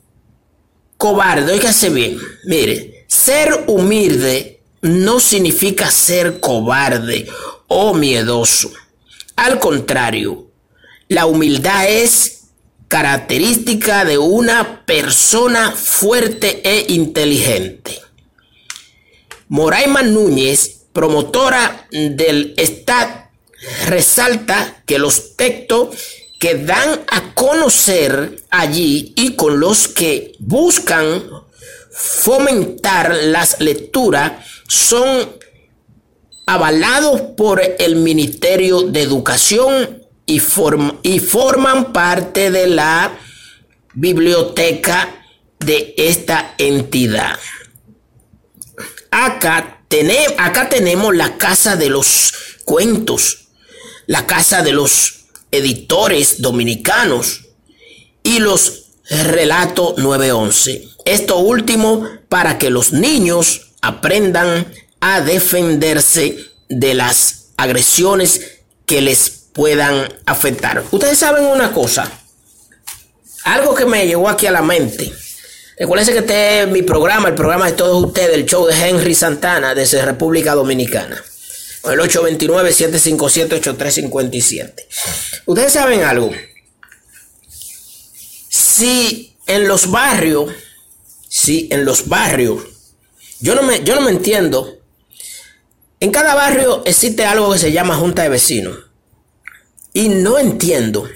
cobarde. 0.97 1.53
Óigase 1.53 1.89
bien. 1.89 2.19
Mire, 2.45 3.05
ser 3.07 3.65
humilde 3.67 4.61
no 4.81 5.19
significa 5.19 5.91
ser 5.91 6.39
cobarde 6.39 7.27
o 7.67 7.93
miedoso. 7.93 8.71
Al 9.35 9.59
contrario, 9.59 10.47
la 11.07 11.25
humildad 11.25 11.87
es 11.87 12.37
característica 12.87 14.05
de 14.05 14.17
una 14.17 14.85
persona 14.85 15.71
fuerte 15.71 16.61
e 16.63 16.93
inteligente. 16.93 17.99
Moraima 19.49 20.01
Núñez, 20.03 20.85
promotora 20.93 21.87
del 21.91 22.53
Estado 22.57 23.26
resalta 23.85 24.83
que 24.85 24.99
los 24.99 25.35
textos 25.35 25.95
que 26.39 26.55
dan 26.55 27.01
a 27.07 27.33
conocer 27.33 28.43
allí 28.49 29.13
y 29.15 29.33
con 29.33 29.59
los 29.59 29.87
que 29.87 30.33
buscan 30.39 31.23
fomentar 31.91 33.15
las 33.15 33.59
lecturas 33.59 34.45
son 34.67 35.31
avalados 36.45 37.21
por 37.35 37.61
el 37.79 37.95
Ministerio 37.95 38.83
de 38.83 39.01
Educación 39.01 40.03
y, 40.25 40.39
forman 40.39 41.93
parte 41.93 42.51
de 42.51 42.67
la 42.67 43.17
biblioteca 43.93 45.25
de 45.59 45.95
esta 45.97 46.53
entidad. 46.57 47.39
Acá, 49.09 49.81
acá 50.37 50.69
tenemos 50.69 51.15
la 51.15 51.37
Casa 51.37 51.75
de 51.75 51.89
los 51.89 52.33
Cuentos 52.65 53.46
la 54.07 54.25
Casa 54.25 54.63
de 54.63 54.71
los 54.71 55.25
Editores 55.51 56.41
Dominicanos 56.41 57.43
y 58.23 58.39
los 58.39 58.85
Relato 59.09 59.95
911. 59.97 60.87
Esto 61.05 61.37
último 61.37 62.05
para 62.27 62.57
que 62.57 62.69
los 62.69 62.91
niños 62.91 63.73
aprendan 63.81 64.67
a 64.99 65.21
defenderse 65.21 66.37
de 66.67 66.93
las 66.93 67.51
agresiones 67.55 68.59
que 68.85 69.01
les 69.01 69.29
puedan 69.53 70.13
afectar. 70.25 70.83
Ustedes 70.91 71.17
saben 71.17 71.45
una 71.45 71.71
cosa, 71.71 72.11
algo 73.43 73.75
que 73.75 73.85
me 73.85 74.05
llegó 74.05 74.27
aquí 74.27 74.45
a 74.45 74.51
la 74.51 74.61
mente. 74.61 75.13
Recuerden 75.79 76.07
que 76.07 76.19
este 76.19 76.61
es 76.61 76.67
mi 76.67 76.81
programa, 76.81 77.29
el 77.29 77.35
programa 77.35 77.67
de 77.67 77.73
todos 77.73 78.03
ustedes, 78.03 78.33
el 78.33 78.45
show 78.45 78.65
de 78.65 78.73
Henry 78.73 79.15
Santana 79.15 79.73
desde 79.73 80.03
República 80.03 80.53
Dominicana 80.53 81.23
el 81.83 81.99
829-757-8357. 81.99 84.73
Ustedes 85.45 85.73
saben 85.73 86.03
algo. 86.03 86.31
Si 88.49 89.35
en 89.45 89.67
los 89.67 89.91
barrios, 89.91 90.51
si 91.27 91.67
en 91.71 91.85
los 91.85 92.07
barrios, 92.07 92.63
yo 93.39 93.53
no 93.55 93.63
me, 93.63 93.83
yo 93.83 93.95
no 93.95 94.01
me 94.01 94.11
entiendo. 94.11 94.77
En 95.99 96.11
cada 96.11 96.35
barrio 96.35 96.83
existe 96.85 97.25
algo 97.25 97.51
que 97.53 97.59
se 97.59 97.71
llama 97.71 97.95
junta 97.95 98.21
de 98.23 98.29
vecinos. 98.29 98.77
Y 99.93 100.09
no 100.09 100.37
entiendo 100.37 101.07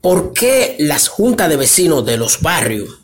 por 0.00 0.32
qué 0.32 0.76
las 0.78 1.08
juntas 1.08 1.48
de 1.48 1.56
vecinos 1.56 2.04
de 2.04 2.18
los 2.18 2.42
barrios, 2.42 3.00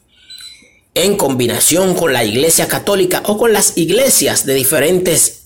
en 0.95 1.17
combinación 1.17 1.95
con 1.95 2.13
la 2.13 2.25
iglesia 2.25 2.69
católica 2.69 3.23
o 3.27 3.39
con 3.39 3.53
las 3.53 3.79
iglesias 3.79 4.45
de 4.45 4.55
diferentes 4.55 5.40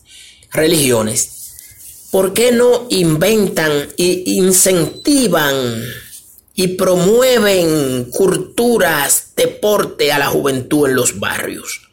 religiones, 0.54 2.08
¿por 2.10 2.32
qué 2.32 2.52
no 2.52 2.86
inventan 2.88 3.88
e 3.98 4.22
incentivan 4.26 5.82
y 6.54 6.68
promueven 6.68 8.10
culturas, 8.10 9.32
deporte 9.36 10.12
a 10.12 10.18
la 10.18 10.28
juventud 10.28 10.88
en 10.88 10.96
los 10.96 11.18
barrios? 11.18 11.90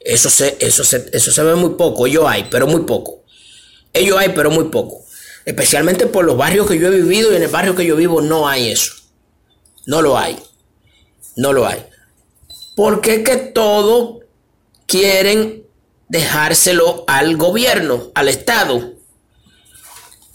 Eso 0.00 0.28
se, 0.30 0.56
eso 0.60 0.82
eso 0.82 1.30
se 1.32 1.42
ve 1.42 1.54
muy 1.54 1.70
poco, 1.70 2.06
ello 2.06 2.28
hay, 2.28 2.48
pero 2.50 2.66
muy 2.66 2.82
poco. 2.82 3.20
Ello 3.92 4.18
hay, 4.18 4.30
pero 4.30 4.50
muy 4.50 4.64
poco. 4.64 5.04
Especialmente 5.44 6.06
por 6.06 6.24
los 6.24 6.36
barrios 6.36 6.66
que 6.68 6.78
yo 6.78 6.88
he 6.88 6.96
vivido 6.96 7.32
y 7.32 7.36
en 7.36 7.42
el 7.42 7.48
barrio 7.48 7.74
que 7.74 7.86
yo 7.86 7.96
vivo 7.96 8.20
no 8.20 8.48
hay 8.48 8.70
eso. 8.70 8.92
No 9.86 10.02
lo 10.02 10.18
hay. 10.18 10.38
No 11.36 11.52
lo 11.52 11.66
hay. 11.66 11.84
Porque 12.76 13.16
es 13.16 13.24
que 13.24 13.36
todo 13.36 14.20
quieren 14.86 15.64
dejárselo 16.10 17.04
al 17.06 17.36
gobierno, 17.36 18.10
al 18.14 18.28
Estado. 18.28 18.94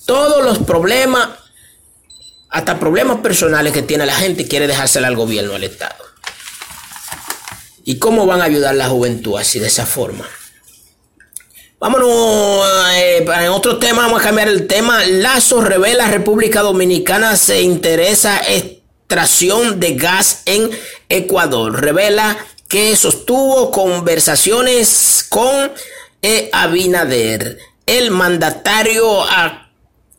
Todos 0.06 0.44
los 0.44 0.60
problemas, 0.60 1.30
hasta 2.50 2.80
problemas 2.80 3.18
personales 3.18 3.74
que 3.74 3.82
tiene 3.82 4.06
la 4.06 4.16
gente, 4.16 4.48
quiere 4.48 4.68
dejárselo 4.68 5.06
al 5.06 5.18
gobierno, 5.18 5.54
al 5.54 5.64
Estado. 5.66 6.04
¿Y 7.84 8.00
cómo 8.00 8.26
van 8.26 8.42
a 8.42 8.46
ayudar 8.46 8.74
la 8.76 8.88
juventud 8.88 9.38
así, 9.38 9.60
de 9.60 9.68
esa 9.68 9.86
forma? 9.86 10.26
Vámonos, 11.78 12.66
eh, 12.94 13.26
en 13.28 13.50
otro 13.50 13.78
tema, 13.78 14.04
vamos 14.04 14.22
a 14.22 14.24
cambiar 14.24 14.48
el 14.48 14.68
tema. 14.68 15.06
Lazo 15.06 15.62
revela 15.62 16.08
República 16.08 16.62
Dominicana 16.62 17.36
se 17.36 17.62
interesa 17.62 18.42
extracción 18.48 19.80
de 19.82 19.96
gas 19.96 20.44
en 20.46 20.70
Ecuador. 21.10 21.82
Revela 21.82 22.38
que 22.67 22.95
sostuvo 22.95 23.71
conversaciones 23.71 25.25
con 25.30 25.71
e. 26.21 26.49
Abinader, 26.51 27.60
el 27.86 28.10
mandatario 28.12 29.23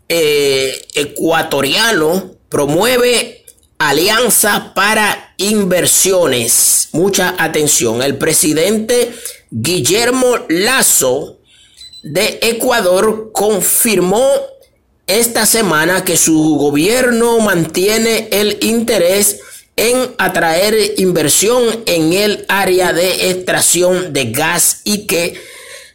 eh, 0.08 0.86
ecuatoriano 0.94 2.36
promueve 2.48 3.44
alianza 3.78 4.72
para 4.74 5.34
inversiones. 5.36 6.88
mucha 6.92 7.34
atención. 7.38 8.02
El 8.02 8.16
presidente 8.16 9.12
Guillermo 9.50 10.38
Lazo 10.48 11.38
de 12.02 12.38
Ecuador 12.40 13.30
confirmó 13.32 14.26
esta 15.06 15.46
semana 15.46 16.04
que 16.04 16.16
su 16.16 16.56
gobierno 16.56 17.38
mantiene 17.40 18.28
el 18.30 18.58
interés 18.60 19.40
en 19.76 20.14
atraer 20.18 20.74
inversión 20.96 21.82
en 21.86 22.12
el 22.12 22.44
área 22.48 22.92
de 22.92 23.30
extracción 23.30 24.12
de 24.12 24.32
gas 24.32 24.80
y 24.84 25.06
que 25.06 25.40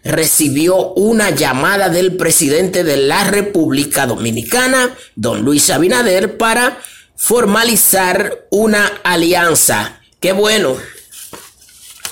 recibió 0.04 0.94
una 0.94 1.32
llamada 1.32 1.90
del 1.90 2.16
presidente 2.16 2.84
de 2.84 2.98
la 2.98 3.24
República 3.24 4.08
Dominicana, 4.08 4.96
don 5.16 5.42
Luis 5.42 5.70
Abinader, 5.70 6.38
para 6.38 6.80
formalizar 7.16 8.46
una 8.50 8.88
alianza. 9.04 10.02
Qué 10.20 10.32
bueno, 10.32 10.78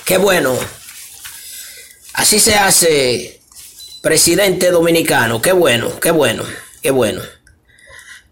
qué 0.04 0.18
bueno. 0.18 0.56
Así 2.14 2.40
se 2.40 2.56
hace, 2.56 3.40
presidente 4.02 4.70
dominicano, 4.70 5.42
qué 5.42 5.52
bueno, 5.52 5.98
qué 6.00 6.10
bueno, 6.10 6.44
qué 6.82 6.90
bueno. 6.90 7.22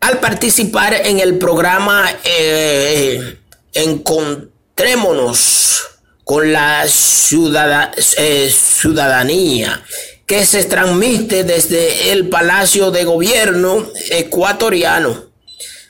Al 0.01 0.21
participar 0.21 0.95
en 1.05 1.21
el 1.21 1.39
programa 1.39 2.11
eh, 2.25 3.39
Encontrémonos 3.75 5.83
con 6.25 6.53
la 6.53 6.85
eh, 6.85 8.51
ciudadanía 8.51 9.83
que 10.27 10.45
se 10.45 10.65
transmite 10.65 11.45
desde 11.45 12.11
el 12.13 12.29
Palacio 12.29 12.91
de 12.91 13.05
Gobierno 13.05 13.87
ecuatoriano. 14.11 15.29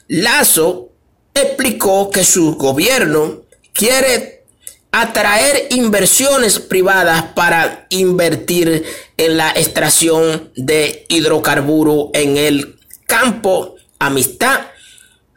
Lazo 0.07 0.91
explicó 1.35 2.11
que 2.11 2.25
su 2.25 2.57
gobierno 2.57 3.43
quiere 3.73 4.45
atraer 4.93 5.67
inversiones 5.71 6.59
privadas 6.59 7.23
para 7.35 7.87
invertir 7.91 8.85
en 9.17 9.37
la 9.37 9.51
extracción 9.51 10.51
de 10.57 11.05
hidrocarburo 11.09 12.11
en 12.15 12.37
el 12.37 12.79
campo 13.07 13.78
Amistad, 13.99 14.61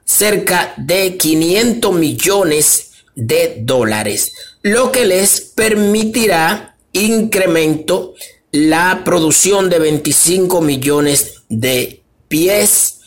cerca 0.06 0.74
de 0.78 1.18
500 1.18 1.94
millones 1.94 2.92
de 3.16 3.58
dólares 3.62 4.32
lo 4.62 4.92
que 4.92 5.06
les 5.06 5.42
permitirá 5.42 6.76
incremento 6.94 8.14
la 8.52 9.02
producción 9.04 9.70
de 9.70 9.80
25 9.80 10.62
millones 10.62 11.44
de 11.50 12.04
pies 12.28 13.00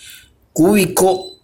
cúbicos 0.52 1.34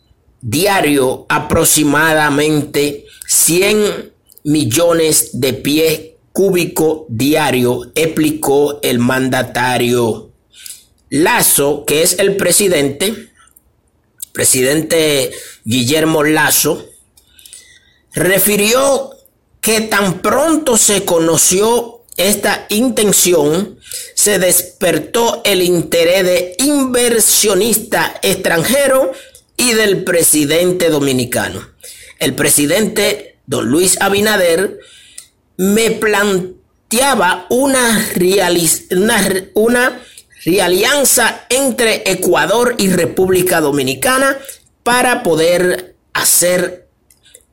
diario, 0.41 1.27
aproximadamente 1.29 3.05
100 3.27 4.13
millones 4.45 5.31
de 5.39 5.53
pies 5.53 6.01
cúbicos 6.33 7.03
diario, 7.09 7.93
explicó 7.95 8.81
el 8.83 8.99
mandatario 8.99 10.31
Lazo, 11.11 11.85
que 11.85 12.03
es 12.03 12.19
el 12.19 12.37
presidente, 12.37 13.30
presidente 14.41 15.33
Guillermo 15.65 16.25
Lazo, 16.25 16.89
refirió 18.15 19.11
que 19.61 19.83
tan 19.83 20.23
pronto 20.23 20.79
se 20.79 21.05
conoció 21.05 22.05
esta 22.17 22.65
intención, 22.71 23.79
se 24.15 24.39
despertó 24.39 25.43
el 25.45 25.61
interés 25.61 26.25
de 26.25 26.55
inversionista 26.59 28.19
extranjero 28.23 29.13
y 29.59 29.75
del 29.75 30.05
presidente 30.05 30.89
dominicano. 30.89 31.61
El 32.19 32.35
presidente 32.35 33.41
don 33.45 33.67
Luis 33.67 34.01
Abinader 34.01 34.81
me 35.59 35.91
planteaba 35.91 37.45
una, 37.51 38.09
una, 39.53 40.01
una 40.47 40.57
realianza 40.57 41.47
entre 41.49 42.11
Ecuador 42.11 42.75
y 42.79 42.89
República 42.89 43.61
Dominicana 43.61 44.37
para 44.83 45.23
poder 45.23 45.97
hacer 46.13 46.89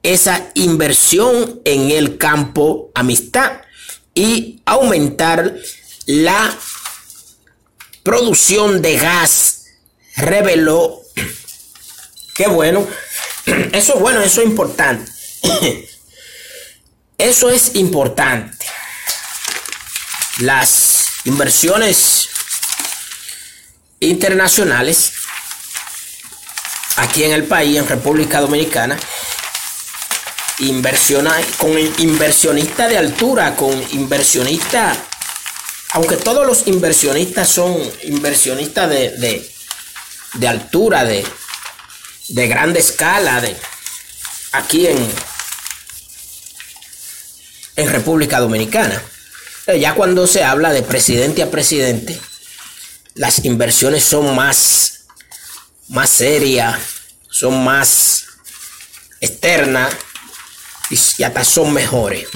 esa 0.04 0.50
inversión 0.54 1.62
en 1.66 1.92
el 1.92 2.18
campo 2.18 2.92
amistad 2.96 3.62
y 4.14 4.62
aumentar 4.66 5.56
la 6.06 6.58
producción 8.04 8.82
de 8.82 8.98
gas. 8.98 9.66
Reveló 10.16 11.02
que 12.34 12.48
bueno, 12.48 12.88
eso 13.74 13.96
es 13.96 14.00
bueno, 14.00 14.22
eso 14.22 14.42
es 14.42 14.48
importante. 14.48 15.12
Eso 17.20 17.50
es 17.50 17.74
importante. 17.74 18.64
Las 20.38 21.06
inversiones 21.26 22.30
internacionales 24.00 25.14
aquí 26.98 27.24
en 27.24 27.32
el 27.32 27.44
país, 27.44 27.78
en 27.78 27.88
República 27.88 28.42
Dominicana, 28.42 28.98
inversiona, 30.60 31.36
con 31.58 31.78
inversionista 32.00 32.88
de 32.88 32.98
altura, 32.98 33.56
con 33.56 33.72
inversionista, 33.92 34.96
aunque 35.92 36.18
todos 36.18 36.46
los 36.46 36.68
inversionistas 36.68 37.48
son 37.48 37.78
inversionistas 38.04 38.90
de, 38.90 39.52
de, 40.34 40.48
altura, 40.48 41.04
de, 41.04 41.26
de 42.30 42.48
grande 42.48 42.80
escala, 42.80 43.40
de 43.42 43.56
aquí 44.54 44.88
en, 44.88 44.98
en 47.76 47.92
República 47.92 48.40
Dominicana. 48.40 49.02
Ya 49.80 49.94
cuando 49.96 50.28
se 50.28 50.44
habla 50.44 50.72
de 50.72 50.82
presidente 50.82 51.44
a 51.44 51.52
presidente, 51.52 52.20
las 53.18 53.44
inversiones 53.46 54.04
son 54.04 54.36
más, 54.36 55.06
más 55.90 56.10
serias, 56.10 56.80
son 57.30 57.64
más 57.64 58.26
externas 59.20 59.94
y 61.18 61.24
hasta 61.24 61.44
son 61.44 61.74
mejores. 61.74 62.28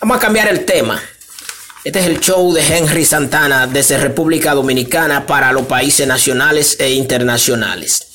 Vamos 0.00 0.16
a 0.16 0.20
cambiar 0.20 0.48
el 0.48 0.64
tema. 0.64 1.00
Este 1.84 2.00
es 2.00 2.06
el 2.06 2.20
show 2.20 2.52
de 2.52 2.62
Henry 2.64 3.04
Santana 3.04 3.66
desde 3.66 3.98
República 3.98 4.54
Dominicana 4.54 5.26
para 5.26 5.52
los 5.52 5.66
países 5.66 6.06
nacionales 6.06 6.76
e 6.78 6.90
internacionales. 6.90 8.06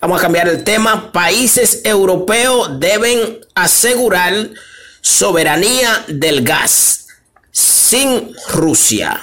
Vamos 0.00 0.18
a 0.18 0.22
cambiar 0.22 0.48
el 0.48 0.62
tema. 0.62 1.10
Países 1.12 1.80
europeos 1.84 2.78
deben 2.78 3.40
asegurar 3.54 4.50
soberanía 5.00 6.04
del 6.08 6.42
gas 6.42 7.06
sin 7.50 8.34
Rusia. 8.48 9.20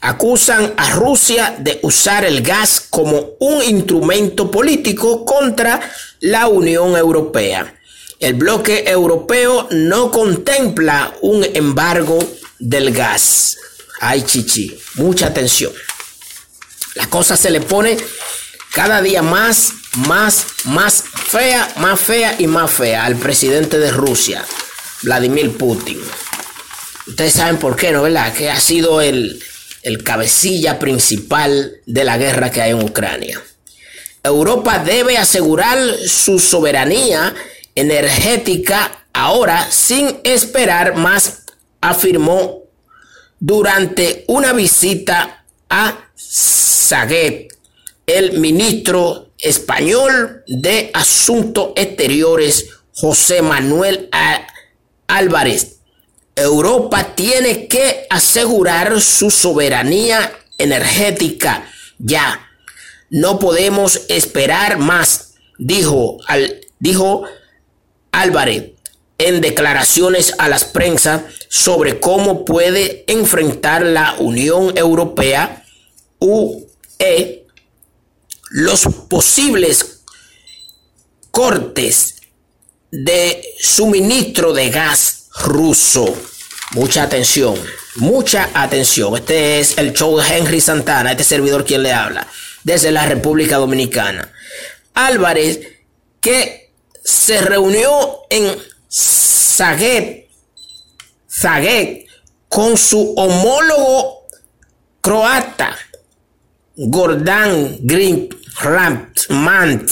Acusan 0.00 0.74
a 0.76 0.90
Rusia 0.90 1.56
de 1.58 1.80
usar 1.82 2.24
el 2.24 2.42
gas 2.42 2.86
como 2.88 3.30
un 3.40 3.62
instrumento 3.62 4.48
político 4.50 5.24
contra 5.24 5.80
la 6.20 6.46
Unión 6.46 6.96
Europea. 6.96 7.74
El 8.20 8.34
bloque 8.34 8.84
europeo 8.86 9.66
no 9.70 10.10
contempla 10.10 11.14
un 11.20 11.44
embargo 11.52 12.18
del 12.60 12.92
gas. 12.92 13.56
Ay, 14.00 14.22
chichi, 14.22 14.78
mucha 14.94 15.26
atención. 15.26 15.72
La 16.94 17.08
cosa 17.08 17.36
se 17.36 17.50
le 17.50 17.60
pone 17.60 17.96
cada 18.72 19.02
día 19.02 19.22
más, 19.22 19.72
más, 19.94 20.46
más 20.64 21.02
fea, 21.02 21.72
más 21.76 21.98
fea 21.98 22.36
y 22.38 22.46
más 22.46 22.70
fea 22.70 23.04
al 23.04 23.16
presidente 23.16 23.78
de 23.78 23.90
Rusia, 23.90 24.44
Vladimir 25.02 25.56
Putin. 25.56 26.00
Ustedes 27.06 27.32
saben 27.32 27.58
por 27.58 27.74
qué, 27.74 27.90
¿no? 27.90 28.02
¿Verdad? 28.02 28.32
Que 28.32 28.50
ha 28.50 28.60
sido 28.60 29.00
el, 29.00 29.42
el 29.88 30.04
cabecilla 30.04 30.78
principal 30.78 31.80
de 31.86 32.04
la 32.04 32.18
guerra 32.18 32.50
que 32.50 32.60
hay 32.60 32.72
en 32.72 32.82
Ucrania. 32.82 33.40
Europa 34.22 34.78
debe 34.80 35.16
asegurar 35.16 35.78
su 36.06 36.38
soberanía 36.38 37.34
energética 37.74 39.06
ahora 39.14 39.66
sin 39.70 40.20
esperar 40.24 40.94
más, 40.94 41.44
afirmó 41.80 42.64
durante 43.40 44.24
una 44.28 44.52
visita 44.52 45.44
a 45.70 46.10
Zagreb, 46.18 47.48
el 48.06 48.38
ministro 48.38 49.30
español 49.38 50.42
de 50.46 50.90
Asuntos 50.92 51.72
Exteriores, 51.76 52.66
José 52.92 53.40
Manuel 53.40 54.10
Álvarez. 55.06 55.77
Europa 56.38 57.14
tiene 57.14 57.66
que 57.66 58.06
asegurar 58.10 59.00
su 59.00 59.30
soberanía 59.30 60.32
energética 60.56 61.68
ya. 61.98 62.48
No 63.10 63.38
podemos 63.38 64.02
esperar 64.08 64.78
más, 64.78 65.34
dijo, 65.58 66.18
al, 66.26 66.60
dijo 66.78 67.24
Álvarez 68.12 68.72
en 69.18 69.40
declaraciones 69.40 70.34
a 70.38 70.48
las 70.48 70.64
prensa 70.64 71.24
sobre 71.48 71.98
cómo 71.98 72.44
puede 72.44 73.04
enfrentar 73.08 73.82
la 73.84 74.14
Unión 74.18 74.76
Europea 74.76 75.64
UE 76.20 77.46
los 78.50 78.88
posibles 79.08 80.02
cortes 81.30 82.16
de 82.90 83.42
suministro 83.58 84.52
de 84.52 84.70
gas 84.70 85.17
ruso. 85.44 86.14
Mucha 86.72 87.04
atención, 87.04 87.56
mucha 87.96 88.50
atención. 88.52 89.16
Este 89.16 89.60
es 89.60 89.78
el 89.78 89.92
show 89.92 90.18
de 90.18 90.36
Henry 90.36 90.60
Santana, 90.60 91.12
este 91.12 91.24
servidor 91.24 91.64
quien 91.64 91.82
le 91.82 91.92
habla, 91.92 92.26
desde 92.62 92.92
la 92.92 93.06
República 93.06 93.56
Dominicana. 93.56 94.30
Álvarez, 94.94 95.60
que 96.20 96.72
se 97.02 97.40
reunió 97.40 98.20
en 98.28 98.54
Zagreb, 98.90 100.26
con 102.48 102.76
su 102.76 103.14
homólogo 103.16 104.26
croata, 105.00 105.76
Gordán 106.76 107.78
Green 107.80 108.28
Mant, 109.30 109.90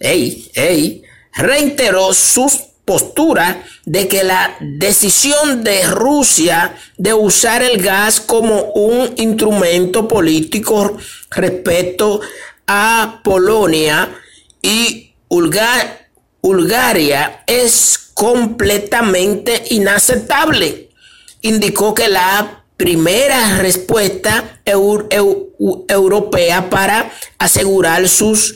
ey, 0.00 0.50
ey, 0.54 1.02
reiteró 1.34 2.12
sus 2.12 2.65
postura 2.86 3.62
de 3.84 4.08
que 4.08 4.24
la 4.24 4.56
decisión 4.60 5.64
de 5.64 5.82
Rusia 5.82 6.74
de 6.96 7.12
usar 7.12 7.62
el 7.62 7.82
gas 7.82 8.20
como 8.20 8.72
un 8.72 9.12
instrumento 9.16 10.08
político 10.08 10.96
respecto 11.30 12.20
a 12.66 13.20
Polonia 13.24 14.08
y 14.62 15.14
Bulgaria 16.40 17.42
es 17.46 18.10
completamente 18.14 19.64
inaceptable. 19.70 20.90
Indicó 21.42 21.92
que 21.92 22.08
la 22.08 22.64
primera 22.76 23.58
respuesta 23.58 24.60
europea 24.64 26.70
para 26.70 27.10
asegurar 27.38 28.08
sus 28.08 28.54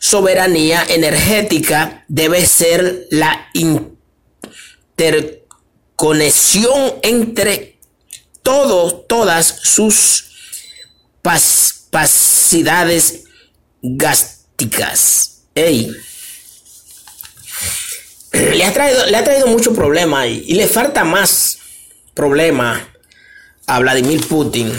soberanía 0.00 0.84
energética 0.88 2.04
debe 2.08 2.44
ser 2.44 3.06
la 3.10 3.48
interconexión 4.96 6.94
entre 7.02 7.78
todos, 8.42 9.06
todas 9.06 9.60
sus 9.62 10.24
capacidades 11.22 13.24
gástricas. 13.82 15.42
le 18.32 18.64
ha 18.64 18.72
traído, 18.72 19.06
le 19.06 19.16
ha 19.16 19.24
traído 19.24 19.46
mucho 19.46 19.74
problema 19.74 20.26
y, 20.26 20.44
y 20.46 20.54
le 20.54 20.66
falta 20.66 21.04
más 21.04 21.58
problema 22.14 22.88
a 23.66 23.78
Vladimir 23.80 24.26
Putin. 24.26 24.72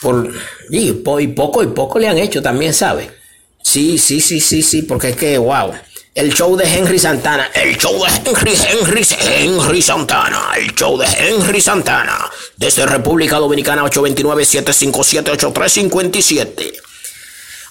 Por, 0.00 0.32
y, 0.70 0.92
poco 0.92 1.62
y 1.62 1.66
poco 1.66 1.98
le 1.98 2.06
han 2.06 2.18
hecho 2.18 2.40
también, 2.40 2.72
¿sabe? 2.72 3.17
Sí, 3.68 3.98
sí, 3.98 4.22
sí, 4.22 4.40
sí, 4.40 4.62
sí, 4.62 4.80
porque 4.80 5.10
es 5.10 5.16
que, 5.16 5.36
wow. 5.36 5.74
El 6.14 6.32
show 6.32 6.56
de 6.56 6.64
Henry 6.64 6.98
Santana, 6.98 7.50
el 7.52 7.76
show 7.76 8.02
de 8.02 8.08
Henry, 8.24 8.56
Henry, 8.66 9.06
Henry 9.20 9.82
Santana, 9.82 10.52
el 10.56 10.74
show 10.74 10.96
de 10.96 11.04
Henry 11.04 11.60
Santana, 11.60 12.18
desde 12.56 12.86
República 12.86 13.36
Dominicana 13.36 13.84
829-757-8357. 13.84 16.72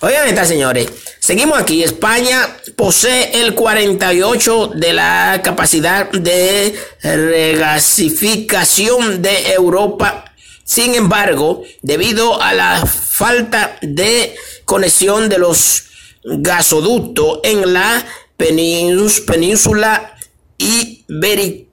Oigan 0.02 0.28
esta, 0.28 0.46
señores, 0.46 0.88
seguimos 1.18 1.60
aquí. 1.60 1.82
España 1.82 2.48
posee 2.76 3.42
el 3.42 3.56
48 3.56 4.74
de 4.76 4.94
la 4.94 5.42
capacidad 5.44 6.12
de 6.12 6.80
regasificación 7.02 9.24
de 9.24 9.54
Europa. 9.54 10.26
Sin 10.64 10.94
embargo, 10.94 11.64
debido 11.82 12.40
a 12.40 12.54
la 12.54 12.86
falta 12.86 13.80
de 13.82 14.36
conexión 14.68 15.30
de 15.30 15.40
los 15.40 15.86
gasoducto 16.24 17.40
en 17.44 17.74
la 17.74 18.06
península 18.36 20.16
ibérica 20.58 21.68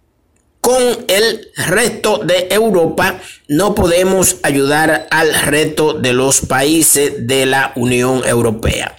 con 0.61 1.05
el 1.09 1.51
resto 1.57 2.23
de 2.25 2.49
Europa, 2.51 3.21
no 3.49 3.75
podemos 3.75 4.37
ayudar 4.43 5.09
al 5.11 5.35
resto 5.35 5.93
de 5.93 6.15
los 6.15 6.41
países 6.41 7.27
de 7.27 7.45
la 7.45 7.73
Unión 7.77 8.23
Europea. 8.25 8.97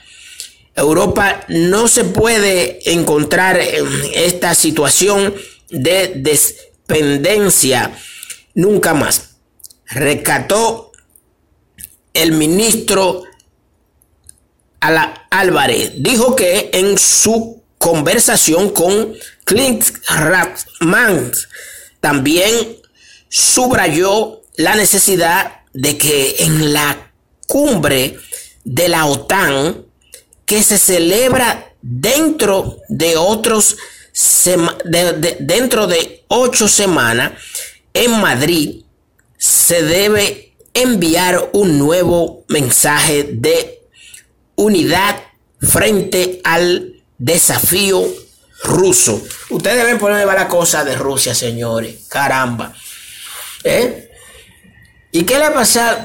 Europa 0.75 1.43
no 1.47 1.87
se 1.87 2.03
puede 2.03 2.91
encontrar 2.91 3.59
en 3.59 3.87
esta 4.13 4.53
situación 4.53 5.33
de 5.71 6.11
dependencia 6.15 7.97
nunca 8.53 8.93
más. 8.93 9.37
Recató 9.87 10.91
el 12.13 12.33
ministro 12.33 13.23
Álvarez. 15.29 15.93
Dijo 15.97 16.35
que 16.35 16.69
en 16.73 16.97
su 16.97 17.61
conversación 17.77 18.69
con 18.69 19.13
Clint 19.43 19.85
Ratman 20.07 21.31
también 21.99 22.77
subrayó 23.29 24.41
la 24.57 24.75
necesidad 24.75 25.61
de 25.73 25.97
que 25.97 26.35
en 26.39 26.73
la 26.73 27.11
cumbre 27.47 28.17
de 28.63 28.87
la 28.87 29.05
OTAN 29.05 29.85
que 30.45 30.63
se 30.63 30.77
celebra 30.77 31.73
dentro 31.81 32.77
de 32.87 33.17
otros 33.17 33.77
dentro 35.39 35.87
de 35.87 36.23
ocho 36.29 36.67
semanas 36.67 37.33
en 37.93 38.11
Madrid 38.21 38.83
se 39.37 39.83
debe 39.83 40.55
enviar 40.73 41.49
un 41.53 41.77
nuevo 41.77 42.45
mensaje 42.47 43.23
de 43.23 43.84
unidad 44.55 45.17
frente 45.59 46.41
al 46.43 47.03
desafío 47.17 48.05
ruso. 48.63 49.21
Ustedes 49.49 49.99
dónde 49.99 50.25
va 50.25 50.35
la 50.35 50.47
cosa 50.47 50.83
de 50.83 50.95
Rusia, 50.95 51.35
señores. 51.35 52.05
Caramba. 52.07 52.73
¿Eh? 53.63 54.09
¿Y 55.11 55.23
qué 55.23 55.37
le 55.37 55.45
ha 55.45 55.53
pasado? 55.53 55.97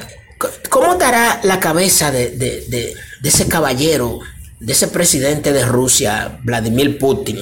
¿Cómo 0.69 0.93
estará 0.93 1.39
la 1.43 1.59
cabeza 1.59 2.11
de, 2.11 2.29
de, 2.31 2.95
ese 3.23 3.47
caballero, 3.47 4.19
de 4.59 4.73
ese 4.73 4.87
presidente 4.87 5.53
de 5.53 5.65
Rusia, 5.65 6.39
Vladimir 6.43 6.97
Putin? 6.97 7.39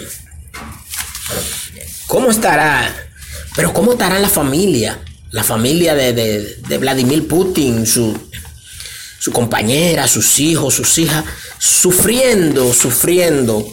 ¿Cómo 2.08 2.30
estará? 2.30 2.94
Pero 3.56 3.74
¿cómo 3.74 3.94
estará 3.94 4.20
la 4.20 4.30
familia? 4.30 5.00
La 5.32 5.44
familia 5.44 5.96
de, 5.96 6.12
de 6.14 6.78
Vladimir 6.80 7.28
Putin, 7.28 7.86
su, 7.86 8.29
su 9.20 9.32
compañera, 9.32 10.08
sus 10.08 10.40
hijos, 10.40 10.74
sus 10.74 10.98
hijas, 10.98 11.26
sufriendo, 11.58 12.74
sufriendo 12.74 13.70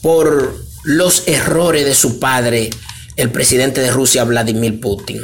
por 0.00 0.56
los 0.84 1.24
errores 1.26 1.84
de 1.84 1.94
su 1.94 2.18
padre, 2.18 2.70
el 3.16 3.30
presidente 3.30 3.80
de 3.80 3.90
Rusia, 3.90 4.24
Vladimir 4.24 4.80
Putin. 4.80 5.20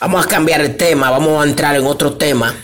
Vamos 0.00 0.26
a 0.26 0.28
cambiar 0.28 0.60
el 0.60 0.76
tema, 0.76 1.10
vamos 1.10 1.42
a 1.42 1.48
entrar 1.48 1.76
en 1.76 1.86
otro 1.86 2.14
tema. 2.16 2.54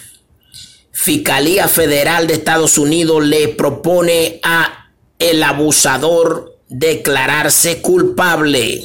Fiscalía 0.92 1.66
Federal 1.68 2.26
de 2.26 2.34
Estados 2.34 2.76
Unidos 2.76 3.24
le 3.24 3.48
propone 3.48 4.40
a 4.42 4.90
el 5.18 5.42
abusador 5.42 6.58
declararse 6.68 7.80
culpable. 7.80 8.82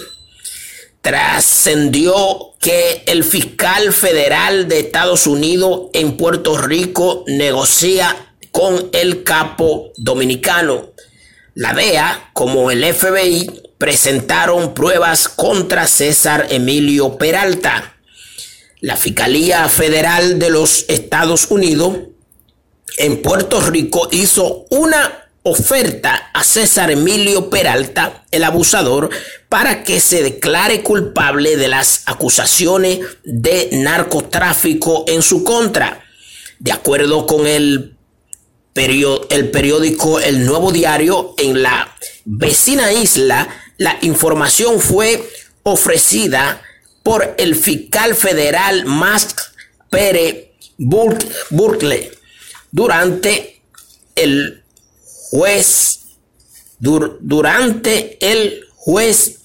Trascendió 1.01 2.55
que 2.59 3.03
el 3.07 3.23
fiscal 3.23 3.93
federal 3.93 4.67
de 4.67 4.79
Estados 4.79 5.27
Unidos 5.27 5.89
en 5.93 6.17
Puerto 6.17 6.57
Rico 6.57 7.23
negocia 7.27 8.15
con 8.51 8.89
el 8.93 9.23
capo 9.23 9.91
dominicano. 9.97 10.91
La 11.53 11.73
DEA, 11.73 12.31
como 12.33 12.71
el 12.71 12.83
FBI, 12.93 13.63
presentaron 13.77 14.73
pruebas 14.73 15.29
contra 15.29 15.87
César 15.87 16.47
Emilio 16.49 17.17
Peralta. 17.17 17.95
La 18.79 18.95
Fiscalía 18.95 19.67
Federal 19.69 20.39
de 20.39 20.49
los 20.49 20.85
Estados 20.87 21.47
Unidos 21.49 21.97
en 22.97 23.21
Puerto 23.21 23.61
Rico 23.61 24.07
hizo 24.11 24.65
una 24.69 25.26
oferta 25.47 26.29
a 26.33 26.43
César 26.43 26.91
Emilio 26.91 27.49
Peralta, 27.49 28.25
el 28.31 28.43
abusador, 28.43 29.09
para 29.49 29.83
que 29.83 29.99
se 29.99 30.23
declare 30.23 30.83
culpable 30.83 31.55
de 31.57 31.67
las 31.67 32.03
acusaciones 32.05 32.99
de 33.23 33.69
narcotráfico 33.71 35.05
en 35.07 35.21
su 35.21 35.43
contra. 35.43 36.03
De 36.59 36.71
acuerdo 36.71 37.25
con 37.25 37.47
el, 37.47 37.95
periódico 38.73 40.19
El 40.19 40.45
Nuevo 40.45 40.71
Diario, 40.71 41.33
en 41.37 41.63
la 41.63 41.95
vecina 42.25 42.91
isla, 42.91 43.47
la 43.77 43.97
información 44.01 44.79
fue 44.79 45.23
ofrecida 45.63 46.61
por 47.03 47.35
el 47.37 47.55
fiscal 47.55 48.15
federal 48.15 48.85
Max 48.85 49.35
Pérez 49.89 50.47
Burkle 50.77 52.11
durante 52.71 53.61
el 54.15 54.56
juez, 55.29 55.99
durante 56.79 58.17
el 58.21 58.65
juez 58.75 59.39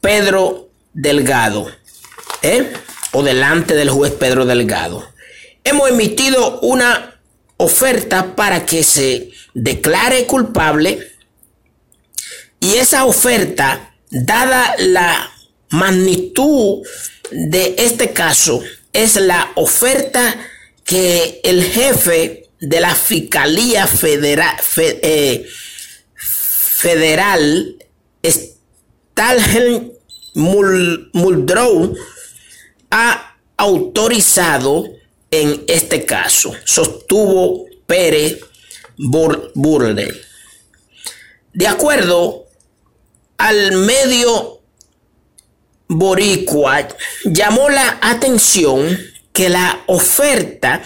Pedro 0.00 0.70
Delgado, 0.92 1.70
¿eh? 2.42 2.72
o 3.12 3.22
delante 3.22 3.74
del 3.74 3.90
juez 3.90 4.12
Pedro 4.12 4.44
Delgado. 4.44 5.06
Hemos 5.64 5.88
emitido 5.90 6.60
una 6.60 7.20
oferta 7.56 8.34
para 8.34 8.66
que 8.66 8.82
se 8.82 9.30
declare 9.54 10.26
culpable 10.26 11.12
y 12.60 12.74
esa 12.74 13.04
oferta 13.04 13.94
dada 14.10 14.74
la 14.78 15.30
magnitud 15.70 16.86
de 17.30 17.74
este 17.78 18.12
caso, 18.12 18.62
es 18.92 19.16
la 19.16 19.52
oferta 19.54 20.36
que 20.84 21.40
el 21.44 21.64
jefe 21.64 22.41
de 22.62 22.80
la 22.80 22.94
Fiscalía 22.94 23.86
Federal, 23.88 24.56
eh, 24.76 25.44
federal 26.14 27.76
Stalin 28.22 29.92
Muldrow 30.34 31.94
ha 32.92 33.36
autorizado 33.56 34.84
en 35.30 35.64
este 35.66 36.04
caso, 36.04 36.54
sostuvo 36.64 37.66
Pérez 37.86 38.38
Burde. 38.96 40.22
De 41.52 41.66
acuerdo 41.66 42.44
al 43.38 43.72
medio 43.72 44.60
boricua, 45.88 46.86
llamó 47.24 47.68
la 47.70 47.98
atención 48.02 48.98
que 49.32 49.48
la 49.48 49.82
oferta 49.86 50.82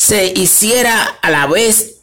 se 0.00 0.32
hiciera 0.34 1.18
a 1.20 1.30
la 1.30 1.46
vez 1.46 1.96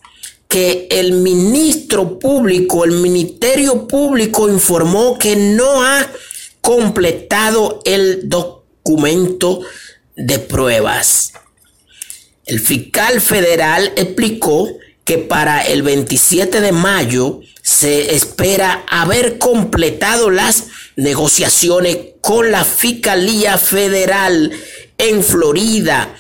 que 0.48 0.88
el 0.92 1.14
ministro 1.14 2.20
público, 2.20 2.86
el 2.86 2.92
Ministerio 2.92 3.88
Público 3.88 4.48
informó 4.48 5.18
que 5.18 5.36
no 5.36 5.84
ha 5.84 6.08
completado 6.62 7.80
el 7.86 8.30
documento 8.30 9.62
de 10.16 10.38
pruebas. 10.38 11.34
El 12.46 12.60
fiscal 12.60 13.20
federal 13.20 13.92
explicó 13.96 14.70
que 15.04 15.18
para 15.18 15.62
el 15.62 15.82
27 15.82 16.62
de 16.62 16.72
mayo 16.72 17.42
se 17.64 18.14
espera 18.14 18.86
haber 18.88 19.40
completado 19.40 20.30
las 20.30 20.66
negociaciones 20.98 21.98
con 22.22 22.52
la 22.52 22.64
Fiscalía 22.64 23.58
Federal 23.58 24.52
en 25.00 25.24
Florida 25.24 26.14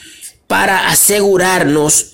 para 0.47 0.87
asegurarnos 0.89 2.13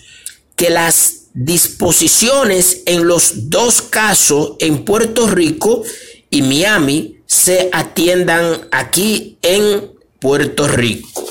que 0.55 0.69
las 0.69 1.23
disposiciones 1.33 2.81
en 2.85 3.07
los 3.07 3.49
dos 3.49 3.81
casos 3.81 4.53
en 4.59 4.85
Puerto 4.85 5.27
Rico 5.27 5.83
y 6.29 6.41
Miami 6.41 7.17
se 7.25 7.69
atiendan 7.71 8.67
aquí 8.71 9.37
en 9.41 9.91
Puerto 10.19 10.67
Rico. 10.67 11.27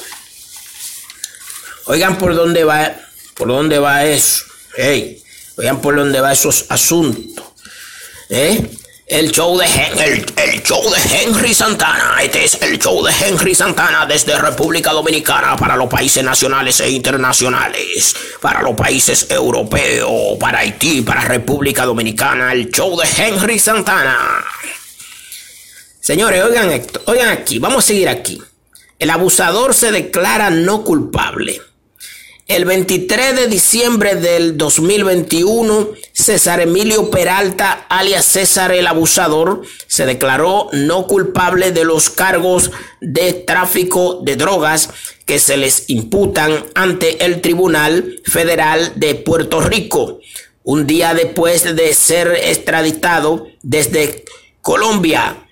Oigan 1.87 2.19
por 2.19 2.35
dónde 2.35 2.65
va, 2.65 2.95
por 3.35 3.49
dónde 3.49 3.79
va 3.79 4.05
eso. 4.05 4.45
Hey, 4.77 5.23
oigan 5.57 5.81
por 5.81 5.97
dónde 5.97 6.21
va 6.21 6.33
esos 6.33 6.67
asuntos. 6.69 7.45
¿Eh? 8.29 8.71
El 9.13 9.31
show, 9.31 9.59
de 9.59 9.67
el, 9.67 10.63
show 10.63 10.83
de 10.91 10.99
Henry 11.15 11.53
Santana. 11.53 12.17
Este 12.23 12.45
es 12.45 12.63
el 12.63 12.79
show 12.79 13.05
de 13.05 13.13
Henry 13.21 13.55
Santana 13.55 14.07
desde 14.07 14.39
República 14.39 14.91
Dominicana 14.91 15.55
para 15.55 15.77
los 15.77 15.91
países 15.91 16.25
nacionales 16.25 16.81
e 16.81 16.89
internacionales. 16.89 18.17
Para 18.41 18.63
los 18.63 18.75
países 18.75 19.27
europeos, 19.29 20.39
para 20.41 20.61
Haití, 20.61 21.03
para 21.03 21.21
República 21.21 21.85
Dominicana. 21.85 22.55
El 22.55 22.71
show 22.71 22.99
de 22.99 23.07
Henry 23.19 23.59
Santana. 23.59 24.17
Señores, 26.01 26.43
oigan 26.43 26.71
esto. 26.71 27.03
Oigan 27.05 27.29
aquí. 27.29 27.59
Vamos 27.59 27.85
a 27.85 27.89
seguir 27.89 28.09
aquí. 28.09 28.43
El 28.99 29.11
abusador 29.11 29.75
se 29.75 29.93
declara 29.93 30.49
no 30.49 30.85
culpable. 30.85 31.61
El 32.53 32.67
23 32.67 33.35
de 33.35 33.47
diciembre 33.47 34.15
del 34.15 34.59
2021, 34.59 35.89
César 36.13 36.61
Emilio 36.61 37.11
Peralta, 37.11 37.87
alias 37.89 38.27
César 38.27 38.73
el 38.73 38.87
Abusador, 38.87 39.63
se 39.87 40.05
declaró 40.05 40.69
no 40.73 41.07
culpable 41.07 41.73
de 41.73 41.87
los 41.87 42.11
cargos 42.11 42.71
de 43.01 43.33
tráfico 43.33 44.21
de 44.23 44.37
drogas 44.37 44.91
que 45.25 45.39
se 45.39 45.57
les 45.57 45.89
imputan 45.89 46.67
ante 46.75 47.25
el 47.25 47.41
Tribunal 47.41 48.21
Federal 48.27 48.93
de 48.97 49.15
Puerto 49.15 49.63
Rico. 49.63 50.21
Un 50.63 50.87
día 50.87 51.15
después 51.15 51.75
de 51.75 51.95
ser 51.95 52.39
extraditado 52.39 53.47
desde 53.63 54.27
Colombia, 54.61 55.47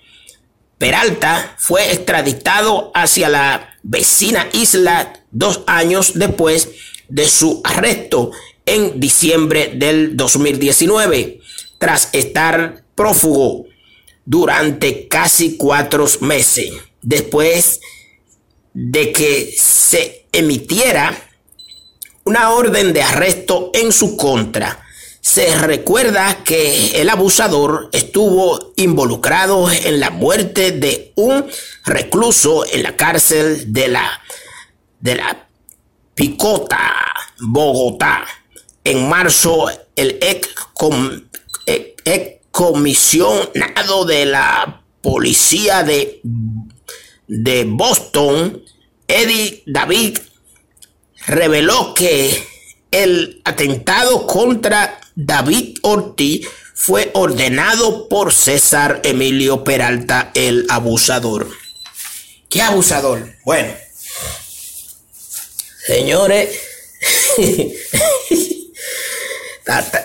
Peralta 0.77 1.55
fue 1.57 1.93
extraditado 1.93 2.91
hacia 2.93 3.27
la 3.27 3.75
vecina 3.81 4.47
isla 4.53 5.13
dos 5.31 5.61
años 5.65 6.11
después 6.15 6.69
de 7.11 7.27
su 7.27 7.61
arresto 7.63 8.31
en 8.65 8.99
diciembre 8.99 9.73
del 9.75 10.15
2019, 10.15 11.41
tras 11.77 12.09
estar 12.13 12.83
prófugo 12.95 13.65
durante 14.25 15.07
casi 15.09 15.57
cuatro 15.57 16.07
meses, 16.21 16.71
después 17.01 17.81
de 18.73 19.11
que 19.11 19.53
se 19.57 20.25
emitiera 20.31 21.29
una 22.23 22.51
orden 22.51 22.93
de 22.93 23.01
arresto 23.01 23.71
en 23.73 23.91
su 23.91 24.15
contra. 24.15 24.85
Se 25.19 25.55
recuerda 25.57 26.43
que 26.45 27.01
el 27.01 27.09
abusador 27.09 27.89
estuvo 27.91 28.71
involucrado 28.77 29.69
en 29.69 29.99
la 29.99 30.11
muerte 30.11 30.71
de 30.71 31.11
un 31.15 31.45
recluso 31.85 32.65
en 32.71 32.83
la 32.83 32.95
cárcel 32.95 33.73
de 33.73 33.89
la 33.89 34.21
de 34.99 35.15
la 35.15 35.47
Picota, 36.21 36.93
Bogotá. 37.39 38.23
En 38.83 39.09
marzo, 39.09 39.65
el 39.95 40.19
ex, 40.21 40.49
comisionado 42.51 44.05
de 44.05 44.27
la 44.27 44.83
policía 45.01 45.81
de, 45.81 46.21
de 47.27 47.65
Boston, 47.65 48.61
Eddie 49.07 49.63
David, 49.65 50.19
reveló 51.25 51.95
que 51.95 52.47
el 52.91 53.41
atentado 53.43 54.27
contra 54.27 55.01
David 55.15 55.79
Ortiz 55.81 56.47
fue 56.75 57.09
ordenado 57.15 58.07
por 58.07 58.31
César 58.31 59.01
Emilio 59.03 59.63
Peralta, 59.63 60.29
el 60.35 60.67
abusador. 60.69 61.49
¿Qué 62.47 62.61
abusador? 62.61 63.27
Bueno, 63.43 63.73
Señores, 65.91 66.49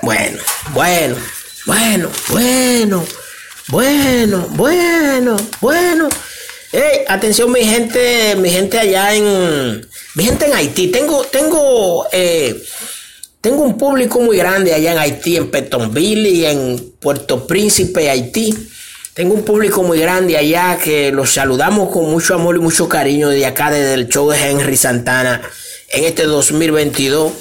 bueno, 0.03 0.39
bueno, 0.73 1.17
bueno, 1.65 2.11
bueno, 2.29 3.05
bueno, 3.69 4.49
bueno, 4.51 5.37
bueno. 5.61 6.09
Hey, 6.73 7.05
atención 7.07 7.53
mi 7.53 7.65
gente, 7.65 8.35
mi 8.35 8.51
gente 8.51 8.81
allá 8.81 9.15
en, 9.15 9.89
mi 10.17 10.25
gente 10.25 10.47
en 10.47 10.55
Haití. 10.55 10.89
Tengo, 10.89 11.23
tengo, 11.27 12.09
eh, 12.11 12.61
tengo 13.41 13.63
un 13.63 13.79
público 13.79 14.19
muy 14.19 14.39
grande 14.39 14.75
allá 14.75 14.91
en 14.91 14.99
Haití, 14.99 15.37
en 15.37 15.53
Petonville 15.53 16.29
y 16.31 16.47
en 16.47 16.95
Puerto 16.99 17.47
Príncipe, 17.47 18.11
Haití. 18.11 18.53
Tengo 19.15 19.35
un 19.35 19.45
público 19.45 19.85
muy 19.85 20.01
grande 20.01 20.37
allá 20.37 20.81
que 20.83 21.13
los 21.13 21.33
saludamos 21.33 21.91
con 21.93 22.11
mucho 22.11 22.35
amor 22.35 22.57
y 22.57 22.59
mucho 22.59 22.89
cariño 22.89 23.29
de 23.29 23.47
acá, 23.47 23.71
desde 23.71 23.95
el 23.95 24.09
show 24.09 24.29
de 24.29 24.51
Henry 24.51 24.77
Santana 24.77 25.49
en 25.89 26.05
este 26.05 26.25
2022 26.25 27.33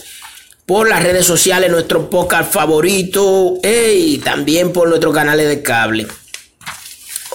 por 0.66 0.89
las 0.89 1.04
redes 1.04 1.26
sociales, 1.26 1.70
nuestro 1.70 2.10
podcast 2.10 2.52
favorito 2.52 3.60
y 3.64 4.18
también 4.20 4.74
por 4.74 4.89
nuestros 4.89 5.14
canales 5.14 5.48
de 5.48 5.62
cable. 5.62 6.08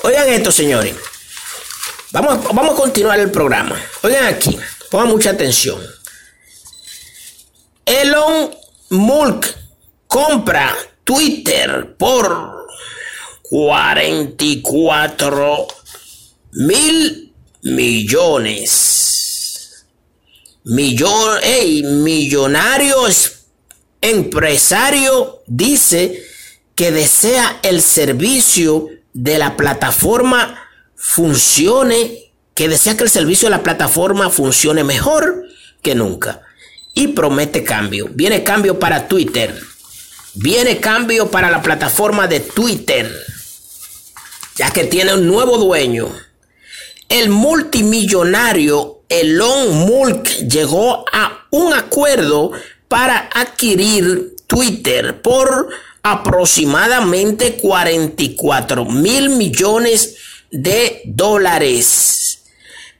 Oigan 0.02 0.28
esto, 0.28 0.50
señores. 0.50 0.94
Vamos, 2.12 2.42
vamos 2.44 2.72
a 2.72 2.76
continuar 2.76 3.20
el 3.20 3.30
programa. 3.30 3.80
Oigan 4.02 4.24
aquí, 4.24 4.58
pongan 4.90 5.08
mucha 5.08 5.30
atención. 5.30 5.80
Elon 7.86 8.50
Musk 8.90 9.46
compra 10.08 10.76
Twitter 11.04 11.94
por 11.96 12.66
44 13.48 15.68
mil 16.52 17.32
millones 17.62 19.19
millón, 20.64 21.38
millonario 22.04 22.96
empresario 24.00 25.42
dice 25.46 26.24
que 26.74 26.90
desea 26.90 27.60
el 27.62 27.82
servicio 27.82 28.88
de 29.12 29.38
la 29.38 29.56
plataforma 29.56 30.58
funcione, 30.96 32.32
que 32.54 32.68
desea 32.68 32.96
que 32.96 33.04
el 33.04 33.10
servicio 33.10 33.46
de 33.46 33.56
la 33.56 33.62
plataforma 33.62 34.30
funcione 34.30 34.84
mejor 34.84 35.44
que 35.82 35.94
nunca. 35.94 36.42
Y 36.94 37.08
promete 37.08 37.62
cambio. 37.62 38.08
Viene 38.12 38.42
cambio 38.42 38.78
para 38.78 39.08
Twitter. 39.08 39.58
Viene 40.34 40.78
cambio 40.78 41.30
para 41.30 41.50
la 41.50 41.62
plataforma 41.62 42.26
de 42.26 42.40
Twitter. 42.40 43.10
Ya 44.56 44.70
que 44.70 44.84
tiene 44.84 45.14
un 45.14 45.26
nuevo 45.26 45.56
dueño. 45.56 46.10
El 47.08 47.30
multimillonario 47.30 48.99
Elon 49.10 49.76
Musk 49.86 50.26
llegó 50.48 51.04
a 51.12 51.46
un 51.50 51.74
acuerdo 51.74 52.52
para 52.86 53.28
adquirir 53.34 54.36
Twitter 54.46 55.20
por 55.20 55.68
aproximadamente 56.02 57.56
44 57.56 58.84
mil 58.84 59.30
millones 59.30 60.16
de 60.52 61.02
dólares, 61.04 62.42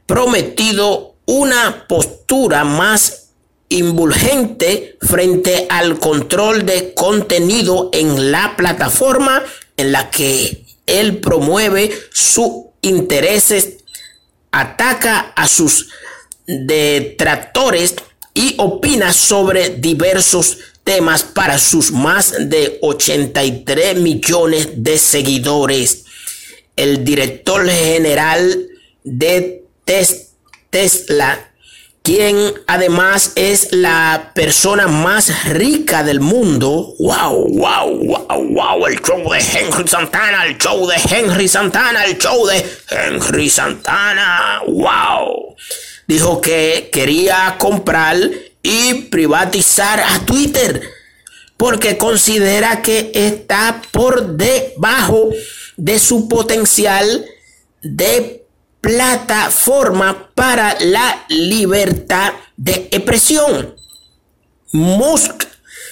prometido 0.06 1.14
una 1.26 1.86
postura 1.86 2.64
más 2.64 3.28
indulgente 3.68 4.98
frente 5.00 5.68
al 5.70 6.00
control 6.00 6.66
de 6.66 6.92
contenido 6.92 7.90
en 7.92 8.32
la 8.32 8.56
plataforma 8.56 9.44
en 9.76 9.92
la 9.92 10.10
que 10.10 10.66
él 10.86 11.18
promueve 11.18 11.96
sus 12.12 12.50
intereses, 12.82 13.76
ataca 14.50 15.32
a 15.36 15.46
sus 15.46 15.88
detractores 16.66 17.94
y 18.34 18.54
opina 18.58 19.12
sobre 19.12 19.70
diversos 19.70 20.58
temas 20.84 21.22
para 21.22 21.58
sus 21.58 21.92
más 21.92 22.34
de 22.48 22.78
83 22.82 23.96
millones 23.96 24.68
de 24.76 24.98
seguidores. 24.98 26.04
El 26.76 27.04
director 27.04 27.68
general 27.68 28.66
de 29.04 29.64
Tesla 30.70 31.50
quien 32.02 32.54
además 32.66 33.32
es 33.36 33.72
la 33.72 34.32
persona 34.34 34.86
más 34.88 35.44
rica 35.50 36.02
del 36.02 36.20
mundo. 36.20 36.94
Wow, 36.98 37.48
wow, 37.50 38.06
wow, 38.06 38.48
wow, 38.54 38.86
el 38.86 39.00
show 39.02 39.30
de 39.30 39.38
Henry 39.38 39.86
Santana, 39.86 40.46
el 40.46 40.56
show 40.56 40.86
de 40.86 40.96
Henry 40.96 41.46
Santana, 41.46 42.04
el 42.04 42.18
show 42.18 42.46
de 42.46 42.64
Henry 42.90 43.50
Santana. 43.50 44.62
Wow. 44.66 45.56
Dijo 46.10 46.40
que 46.40 46.90
quería 46.92 47.54
comprar 47.56 48.18
y 48.64 48.94
privatizar 48.94 50.00
a 50.00 50.26
Twitter 50.26 50.82
porque 51.56 51.98
considera 51.98 52.82
que 52.82 53.12
está 53.14 53.80
por 53.92 54.36
debajo 54.36 55.30
de 55.76 56.00
su 56.00 56.26
potencial 56.26 57.24
de 57.82 58.44
plataforma 58.80 60.32
para 60.34 60.76
la 60.80 61.26
libertad 61.28 62.32
de 62.56 62.88
expresión. 62.90 63.76
Musk 64.72 65.44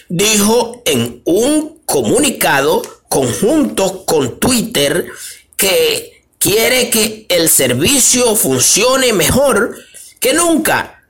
dijo 0.08 0.82
en 0.84 1.22
un 1.26 1.78
comunicado 1.86 2.82
conjunto 3.08 4.04
con 4.04 4.40
Twitter 4.40 5.12
que 5.56 6.24
quiere 6.40 6.90
que 6.90 7.26
el 7.28 7.48
servicio 7.48 8.34
funcione 8.34 9.12
mejor 9.12 9.76
que 10.20 10.34
nunca 10.34 11.04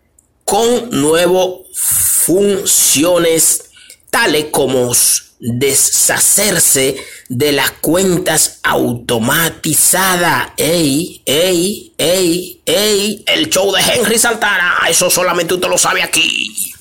con 0.45 0.91
nuevas 0.91 1.49
funciones 1.75 3.71
tales 4.11 4.47
como 4.51 4.93
deshacerse 5.41 6.97
de 7.29 7.53
las 7.53 7.71
cuentas 7.73 8.61
automatizadas. 8.63 10.51
Ey, 10.57 11.23
ey, 11.25 11.93
ey, 11.97 12.61
ey, 12.65 13.25
el 13.27 13.49
show 13.51 13.73
de 13.73 13.81
Henry 13.83 14.19
Santana, 14.19 14.79
eso 14.89 15.11
solamente 15.11 15.55
usted 15.55 15.69
lo 15.69 15.79
sabe 15.79 16.03
aquí. 16.03 16.75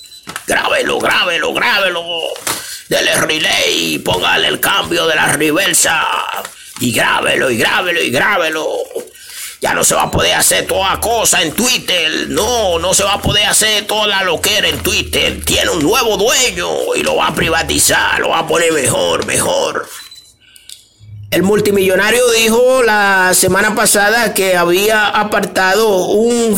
Grábelo, 0.46 1.00
grábelo, 1.00 1.54
grábelo. 1.54 2.04
Dele 2.90 3.16
relay, 3.16 4.00
póngale 4.00 4.48
el 4.48 4.60
cambio 4.60 5.06
de 5.08 5.16
la 5.16 5.34
reversa. 5.34 6.06
Y 6.80 6.92
grábelo, 6.94 7.52
y 7.52 7.58
grábelo, 7.58 8.02
y 8.02 8.10
grábelo. 8.10 8.66
Ya 9.60 9.74
no 9.74 9.84
se 9.84 9.96
va 9.96 10.04
a 10.04 10.12
poder 10.12 10.36
hacer 10.36 10.68
toda 10.68 11.02
cosa 11.02 11.42
en 11.42 11.52
Twitter. 11.52 12.28
No, 12.30 12.78
no 12.78 12.94
se 12.94 13.04
va 13.04 13.14
a 13.14 13.22
poder 13.22 13.46
hacer 13.46 13.88
toda 13.88 14.24
lo 14.24 14.40
que 14.40 14.58
era 14.58 14.70
en 14.70 14.78
Twitter. 14.84 15.44
Tiene 15.44 15.72
un 15.72 15.82
nuevo 15.82 16.16
dueño 16.16 16.94
y 16.96 17.02
lo 17.02 17.16
va 17.16 17.28
a 17.28 17.36
privatizar, 17.36 18.20
lo 18.20 18.30
va 18.30 18.40
a 18.40 18.48
poner 18.48 18.72
mejor, 18.72 19.26
mejor. 19.26 19.90
El 21.32 21.42
multimillonario 21.44 22.30
dijo 22.32 22.84
la 22.84 23.32
semana 23.34 23.76
pasada 23.76 24.34
que 24.34 24.56
había 24.56 25.08
apartado 25.08 26.08
un, 26.08 26.58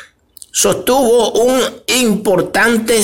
sostuvo 0.52 1.34
un 1.34 1.62
importante 1.86 3.00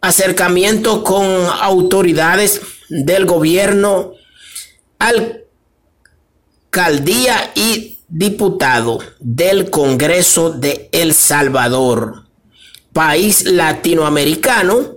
acercamiento 0.00 1.02
con 1.02 1.26
autoridades 1.60 2.60
del 2.88 3.26
gobierno 3.26 4.15
alcaldía 6.70 7.52
y 7.54 8.00
diputado 8.08 8.98
del 9.18 9.70
Congreso 9.70 10.50
de 10.50 10.88
El 10.92 11.14
Salvador, 11.14 12.26
país 12.92 13.44
latinoamericano, 13.44 14.96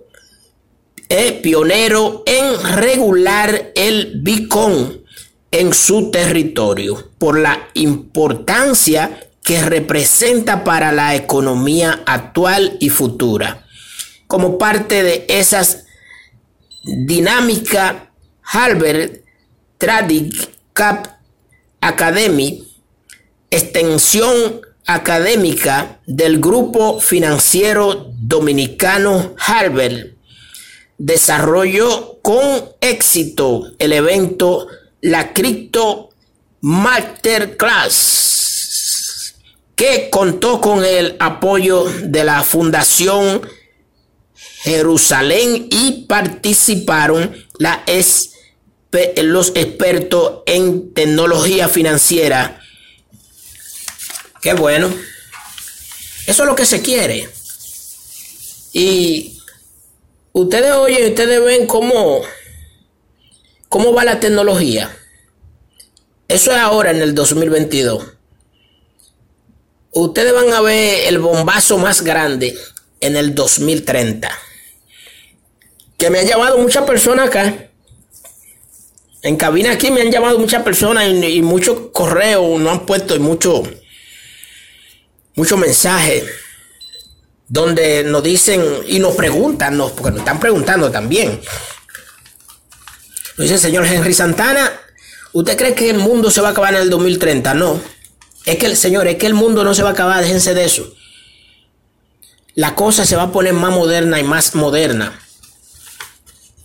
es 1.09 1.31
pionero 1.33 2.23
en 2.25 2.77
regular 2.77 3.71
el 3.75 4.21
bicón 4.21 5.03
en 5.51 5.73
su 5.73 6.11
territorio 6.11 7.09
por 7.17 7.39
la 7.39 7.69
importancia 7.73 9.19
que 9.43 9.63
representa 9.63 10.63
para 10.63 10.91
la 10.91 11.15
economía 11.15 12.03
actual 12.05 12.77
y 12.79 12.89
futura. 12.89 13.65
Como 14.27 14.59
parte 14.59 15.01
de 15.01 15.25
esas 15.27 15.85
dinámicas, 16.83 17.95
Halbert 18.43 19.23
Tradic 19.79 20.57
Cap 20.73 21.07
Academy, 21.79 22.67
extensión 23.49 24.59
académica 24.85 26.01
del 26.05 26.41
grupo 26.41 26.99
financiero 26.99 28.11
dominicano 28.17 29.35
Harvard, 29.39 30.17
desarrolló 30.97 32.19
con 32.21 32.73
éxito 32.81 33.71
el 33.79 33.93
evento 33.93 34.67
La 34.99 35.31
Cripto 35.31 36.09
Masterclass, 36.59 37.95
que 39.75 40.09
contó 40.09 40.59
con 40.59 40.83
el 40.83 41.15
apoyo 41.21 41.85
de 41.85 42.25
la 42.25 42.43
Fundación 42.43 43.47
Jerusalén 44.63 45.69
y 45.71 46.05
participaron 46.05 47.33
la 47.59 47.81
ex 47.87 48.31
los 48.91 49.49
expertos 49.55 50.39
en 50.45 50.93
tecnología 50.93 51.69
financiera. 51.69 52.61
Qué 54.41 54.53
bueno. 54.53 54.93
Eso 56.25 56.43
es 56.43 56.49
lo 56.49 56.55
que 56.55 56.65
se 56.65 56.81
quiere. 56.81 57.29
Y 58.73 59.39
ustedes 60.31 60.71
oyen, 60.71 61.09
ustedes 61.09 61.43
ven 61.43 61.67
cómo, 61.67 62.21
cómo 63.67 63.93
va 63.93 64.05
la 64.05 64.19
tecnología. 64.19 64.95
Eso 66.27 66.51
es 66.51 66.57
ahora 66.57 66.91
en 66.91 67.01
el 67.01 67.15
2022. 67.15 68.13
ustedes 69.91 70.33
van 70.33 70.53
a 70.53 70.61
ver 70.61 71.07
el 71.07 71.17
bombazo 71.17 71.79
más 71.79 72.03
grande 72.03 72.55
en 72.99 73.15
el 73.15 73.33
2030. 73.33 74.31
Que 75.97 76.09
me 76.09 76.19
han 76.19 76.27
llamado 76.27 76.59
muchas 76.59 76.85
personas 76.85 77.27
acá. 77.27 77.68
En 79.21 79.35
cabina 79.35 79.71
aquí 79.71 79.91
me 79.91 80.01
han 80.01 80.11
llamado 80.11 80.39
muchas 80.39 80.63
personas 80.63 81.05
y, 81.07 81.41
muchos 81.41 81.89
correos 81.91 82.59
no 82.59 82.71
han 82.71 82.85
puesto 82.85 83.15
y 83.15 83.19
muchos 83.19 83.67
mucho 85.35 85.57
mensajes 85.57 86.23
donde 87.47 88.03
nos 88.03 88.23
dicen 88.23 88.61
y 88.87 88.99
nos 88.99 89.15
preguntan, 89.15 89.77
porque 89.95 90.11
nos 90.11 90.19
están 90.19 90.39
preguntando 90.39 90.91
también. 90.91 91.41
Nos 93.37 93.47
dice 93.47 93.57
señor 93.57 93.85
Henry 93.85 94.13
Santana, 94.13 94.71
¿usted 95.33 95.57
cree 95.57 95.73
que 95.73 95.89
el 95.89 95.97
mundo 95.97 96.29
se 96.29 96.41
va 96.41 96.49
a 96.49 96.51
acabar 96.51 96.75
en 96.75 96.81
el 96.81 96.89
2030? 96.89 97.53
No. 97.55 97.81
Es 98.45 98.57
que 98.57 98.67
el 98.67 98.77
señor, 98.77 99.07
es 99.07 99.15
que 99.15 99.27
el 99.27 99.33
mundo 99.33 99.63
no 99.63 99.73
se 99.73 99.81
va 99.81 99.89
a 99.89 99.93
acabar, 99.93 100.21
déjense 100.21 100.53
de 100.53 100.65
eso. 100.65 100.93
La 102.55 102.75
cosa 102.75 103.05
se 103.05 103.15
va 103.15 103.23
a 103.23 103.31
poner 103.31 103.53
más 103.53 103.71
moderna 103.71 104.19
y 104.19 104.23
más 104.23 104.55
moderna. 104.55 105.19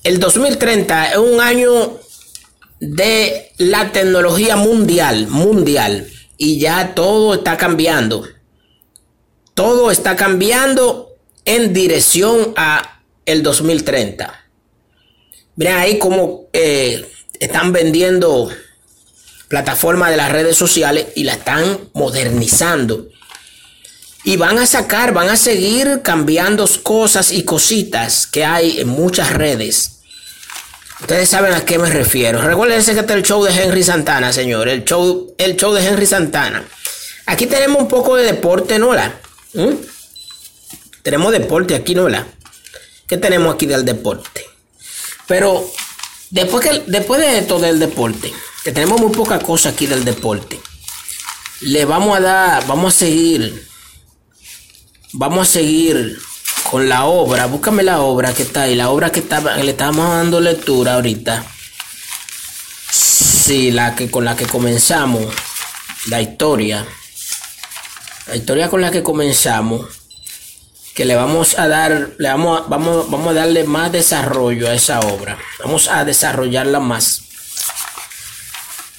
El 0.02 0.18
2030 0.18 1.12
es 1.12 1.16
un 1.18 1.40
año 1.40 1.98
de 2.90 3.52
la 3.58 3.92
tecnología 3.92 4.56
mundial, 4.56 5.28
mundial, 5.28 6.08
y 6.36 6.58
ya 6.58 6.94
todo 6.94 7.34
está 7.34 7.56
cambiando. 7.56 8.26
Todo 9.54 9.90
está 9.90 10.16
cambiando 10.16 11.16
en 11.44 11.72
dirección 11.72 12.52
a 12.56 13.00
el 13.24 13.42
2030. 13.42 14.44
Miren 15.56 15.76
ahí 15.76 15.98
cómo 15.98 16.48
eh, 16.52 17.08
están 17.38 17.72
vendiendo 17.72 18.50
plataformas 19.48 20.10
de 20.10 20.16
las 20.16 20.32
redes 20.32 20.56
sociales 20.56 21.06
y 21.14 21.24
la 21.24 21.34
están 21.34 21.90
modernizando. 21.92 23.08
Y 24.24 24.36
van 24.36 24.58
a 24.58 24.66
sacar, 24.66 25.12
van 25.12 25.28
a 25.28 25.36
seguir 25.36 26.00
cambiando 26.02 26.68
cosas 26.82 27.30
y 27.30 27.44
cositas 27.44 28.26
que 28.26 28.44
hay 28.44 28.80
en 28.80 28.88
muchas 28.88 29.32
redes. 29.32 29.93
Ustedes 31.00 31.28
saben 31.28 31.52
a 31.52 31.64
qué 31.64 31.78
me 31.78 31.90
refiero. 31.90 32.40
Recuerden 32.40 32.82
que 32.82 32.90
este 32.90 33.02
es 33.02 33.10
el 33.10 33.22
show 33.22 33.44
de 33.44 33.52
Henry 33.52 33.82
Santana, 33.82 34.32
señor. 34.32 34.68
El 34.68 34.84
show, 34.84 35.34
el 35.38 35.56
show 35.56 35.72
de 35.72 35.86
Henry 35.86 36.06
Santana. 36.06 36.64
Aquí 37.26 37.46
tenemos 37.46 37.82
un 37.82 37.88
poco 37.88 38.16
de 38.16 38.24
deporte, 38.24 38.78
¿no? 38.78 38.92
¿Mm? 38.92 39.74
Tenemos 41.02 41.32
deporte 41.32 41.74
aquí, 41.74 41.94
¿no? 41.94 42.08
¿Qué 43.06 43.18
tenemos 43.18 43.54
aquí 43.54 43.66
del 43.66 43.84
deporte? 43.84 44.46
Pero 45.26 45.70
después, 46.30 46.66
que, 46.66 46.82
después 46.86 47.20
de 47.20 47.38
esto 47.38 47.58
del 47.58 47.78
deporte, 47.78 48.32
que 48.62 48.72
tenemos 48.72 49.00
muy 49.00 49.12
poca 49.12 49.38
cosa 49.38 49.70
aquí 49.70 49.86
del 49.86 50.04
deporte, 50.04 50.60
le 51.60 51.84
vamos 51.84 52.16
a 52.16 52.20
dar, 52.20 52.66
vamos 52.66 52.94
a 52.94 52.98
seguir, 52.98 53.68
vamos 55.12 55.48
a 55.48 55.52
seguir 55.52 56.18
con 56.70 56.88
la 56.88 57.04
obra. 57.04 57.46
Búscame 57.46 57.82
la 57.82 58.00
obra 58.00 58.34
que 58.34 58.42
está 58.42 58.62
ahí, 58.62 58.74
la 58.74 58.90
obra 58.90 59.10
que, 59.10 59.20
estaba, 59.20 59.56
le 59.56 59.70
estamos 59.70 60.08
dando 60.08 60.40
lectura 60.40 60.94
ahorita. 60.94 61.44
Sí, 62.90 63.70
la 63.70 63.94
que 63.94 64.10
con 64.10 64.24
la 64.24 64.36
que 64.36 64.46
comenzamos, 64.46 65.26
la 66.06 66.20
historia. 66.20 66.86
La 68.26 68.36
historia 68.36 68.68
con 68.68 68.80
la 68.80 68.90
que 68.90 69.02
comenzamos 69.02 69.86
que 70.94 71.04
le 71.04 71.16
vamos 71.16 71.58
a 71.58 71.66
dar, 71.66 72.10
le 72.18 72.28
vamos, 72.28 72.68
vamos, 72.68 73.10
vamos 73.10 73.30
a 73.32 73.40
darle 73.40 73.64
más 73.64 73.90
desarrollo 73.90 74.68
a 74.68 74.74
esa 74.74 75.00
obra. 75.00 75.36
Vamos 75.58 75.88
a 75.88 76.04
desarrollarla 76.04 76.78
más. 76.78 77.22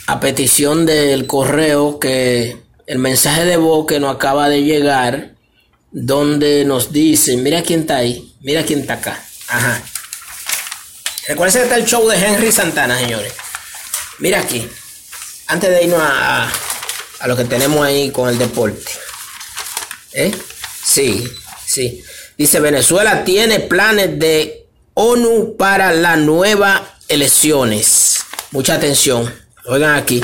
A 0.05 0.19
petición 0.19 0.85
del 0.85 1.25
correo 1.25 1.97
que 1.97 2.61
el 2.85 2.99
mensaje 2.99 3.45
de 3.45 3.57
voz 3.57 3.87
que 3.87 4.01
nos 4.01 4.13
acaba 4.13 4.49
de 4.49 4.63
llegar, 4.63 5.34
donde 5.97 6.65
nos 6.65 6.91
dice, 6.91 7.37
mira 7.37 7.63
quién 7.63 7.81
está 7.81 7.95
ahí, 7.95 8.35
mira 8.41 8.63
quién 8.65 8.81
está 8.81 8.95
acá. 8.95 9.23
Ajá. 9.47 9.81
Recuerden 11.29 11.61
que 11.61 11.63
está 11.63 11.75
el 11.77 11.85
show 11.85 12.05
de 12.09 12.17
Henry 12.17 12.51
Santana, 12.51 12.99
señores. 12.99 13.31
Mira 14.19 14.41
aquí. 14.41 14.67
Antes 15.47 15.69
de 15.69 15.83
irnos 15.83 16.01
a, 16.01 16.51
a 17.19 17.27
lo 17.27 17.37
que 17.37 17.45
tenemos 17.45 17.85
ahí 17.85 18.11
con 18.11 18.27
el 18.27 18.37
deporte. 18.37 18.91
¿Eh? 20.11 20.35
Sí. 20.83 21.31
Sí. 21.65 22.03
Dice, 22.37 22.59
Venezuela 22.59 23.23
tiene 23.23 23.61
planes 23.61 24.19
de 24.19 24.67
ONU 24.95 25.55
para 25.57 25.93
las 25.93 26.17
nuevas 26.17 26.81
elecciones. 27.07 28.17
Mucha 28.51 28.73
atención. 28.73 29.33
Oigan 29.63 29.95
aquí. 29.95 30.21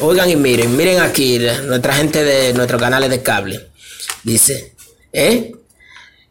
Oigan 0.00 0.28
y 0.28 0.34
miren, 0.34 0.76
miren 0.76 1.00
aquí, 1.00 1.38
nuestra 1.38 1.94
gente 1.94 2.24
de 2.24 2.52
nuestros 2.54 2.82
canales 2.82 3.08
de 3.08 3.22
cable. 3.22 3.71
Dice, 4.24 4.74
¿eh? 5.12 5.52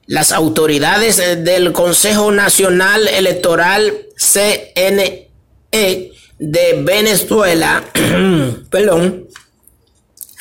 Las 0.07 0.31
autoridades 0.31 1.17
del 1.17 1.71
Consejo 1.71 2.31
Nacional 2.31 3.07
Electoral 3.07 4.07
CNE 4.17 5.29
de 5.71 6.81
Venezuela, 6.83 7.83
perdón, 8.69 9.27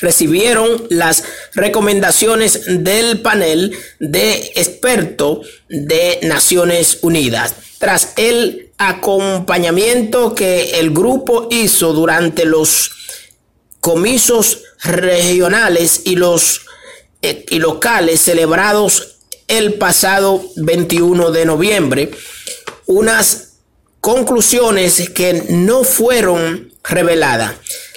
recibieron 0.01 0.87
las 0.89 1.23
recomendaciones 1.53 2.63
del 2.65 3.21
panel 3.21 3.77
de 3.99 4.51
expertos 4.55 5.47
de 5.69 6.19
Naciones 6.23 6.97
Unidas. 7.01 7.55
Tras 7.77 8.13
el 8.17 8.71
acompañamiento 8.77 10.33
que 10.35 10.79
el 10.79 10.89
grupo 10.89 11.47
hizo 11.51 11.93
durante 11.93 12.45
los 12.45 12.91
comisos 13.79 14.63
regionales 14.83 16.01
y 16.05 16.15
los 16.15 16.57
eh, 16.57 16.70
y 17.21 17.59
locales 17.59 18.21
celebrados 18.21 19.17
el 19.47 19.75
pasado 19.75 20.43
21 20.55 21.31
de 21.31 21.45
noviembre, 21.45 22.11
unas 22.87 23.53
conclusiones 23.99 25.09
que 25.11 25.45
no 25.49 25.83
fueron 25.83 26.73
reveladas. 26.83 27.55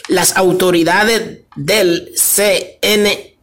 Las 0.08 0.36
autoridades 0.36 1.40
del 1.56 2.12
CNE 2.16 3.36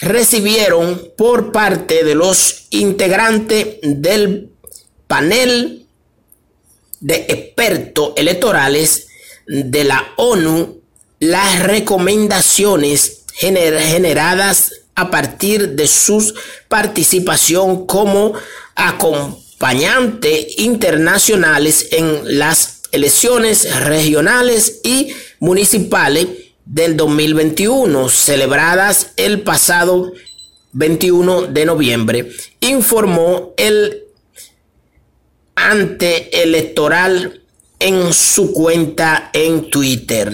recibieron 0.00 1.12
por 1.16 1.52
parte 1.52 2.04
de 2.04 2.14
los 2.14 2.66
integrantes 2.70 3.78
del 3.82 4.50
panel 5.06 5.86
de 7.00 7.14
expertos 7.28 8.12
electorales 8.16 9.06
de 9.46 9.84
la 9.84 10.12
ONU 10.16 10.80
las 11.20 11.62
recomendaciones 11.62 13.19
generadas 13.40 14.72
a 14.94 15.10
partir 15.10 15.70
de 15.70 15.86
su 15.86 16.32
participación 16.68 17.86
como 17.86 18.34
acompañantes 18.74 20.58
internacionales 20.58 21.88
en 21.92 22.38
las 22.38 22.82
elecciones 22.92 23.80
regionales 23.84 24.80
y 24.84 25.12
municipales 25.38 26.28
del 26.64 26.96
2021, 26.96 28.08
celebradas 28.08 29.12
el 29.16 29.40
pasado 29.40 30.12
21 30.72 31.46
de 31.46 31.64
noviembre, 31.64 32.30
informó 32.60 33.54
el 33.56 34.04
electoral 36.42 37.42
en 37.78 38.12
su 38.12 38.52
cuenta 38.52 39.30
en 39.32 39.70
Twitter. 39.70 40.30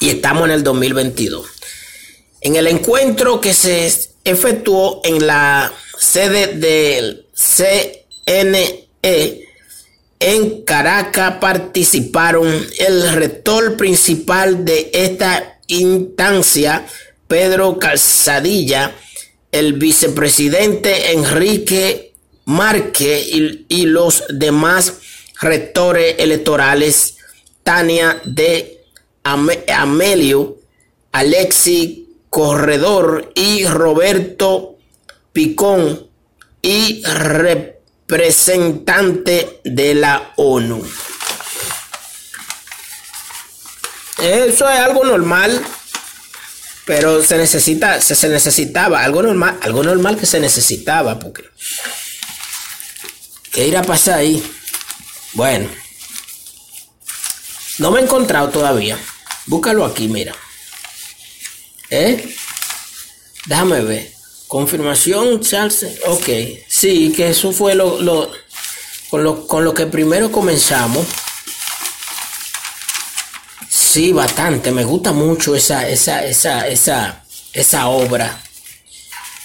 Y 0.00 0.08
estamos 0.08 0.46
en 0.46 0.50
el 0.52 0.62
2022. 0.64 1.46
En 2.40 2.56
el 2.56 2.66
encuentro 2.66 3.40
que 3.40 3.52
se 3.52 3.92
efectuó 4.24 5.02
en 5.04 5.26
la 5.26 5.72
sede 5.98 6.48
del 6.54 7.26
CNE, 7.34 8.88
en 10.20 10.62
Caracas 10.64 11.36
participaron 11.40 12.46
el 12.78 13.12
rector 13.12 13.76
principal 13.76 14.64
de 14.64 14.90
esta 14.92 15.60
instancia, 15.66 16.86
Pedro 17.28 17.78
Calzadilla, 17.78 18.94
el 19.52 19.74
vicepresidente 19.74 21.12
Enrique 21.12 22.12
Márquez 22.44 23.26
y, 23.28 23.86
los 23.86 24.24
demás 24.28 24.94
rectores 25.40 26.16
electorales, 26.18 27.16
Tania 27.62 28.20
de 28.24 28.79
Amelio, 29.22 30.56
Alexi 31.12 32.08
Corredor 32.30 33.32
y 33.34 33.66
Roberto 33.66 34.78
Picón 35.32 36.08
y 36.62 37.02
representante 37.04 39.60
de 39.64 39.94
la 39.94 40.32
ONU. 40.36 40.82
Eso 44.22 44.68
es 44.68 44.78
algo 44.78 45.02
normal, 45.04 45.64
pero 46.84 47.22
se 47.22 47.38
necesita, 47.38 48.02
se, 48.02 48.28
necesitaba, 48.28 49.02
algo 49.02 49.22
normal, 49.22 49.58
algo 49.62 49.82
normal 49.82 50.18
que 50.18 50.26
se 50.26 50.40
necesitaba, 50.40 51.18
porque 51.18 51.44
¿qué 53.52 53.66
irá 53.66 53.80
a 53.80 53.84
pasar 53.84 54.18
ahí? 54.18 54.42
Bueno, 55.32 55.70
no 57.78 57.90
me 57.90 58.00
he 58.00 58.02
encontrado 58.02 58.50
todavía. 58.50 58.98
Búscalo 59.46 59.84
aquí, 59.84 60.08
mira. 60.08 60.34
¿Eh? 61.90 62.34
Déjame 63.46 63.80
ver. 63.82 64.12
Confirmación, 64.46 65.40
Charles. 65.40 65.86
Ok. 66.06 66.28
Sí, 66.68 67.12
que 67.12 67.30
eso 67.30 67.52
fue 67.52 67.74
lo, 67.74 68.00
lo, 68.00 68.30
con, 69.08 69.22
lo, 69.24 69.46
con 69.46 69.64
lo 69.64 69.74
que 69.74 69.86
primero 69.86 70.30
comenzamos. 70.30 71.06
Sí, 73.68 74.12
bastante. 74.12 74.70
Me 74.70 74.84
gusta 74.84 75.12
mucho 75.12 75.54
esa, 75.54 75.88
esa, 75.88 76.24
esa, 76.24 76.68
esa, 76.68 77.24
esa 77.52 77.88
obra. 77.88 78.42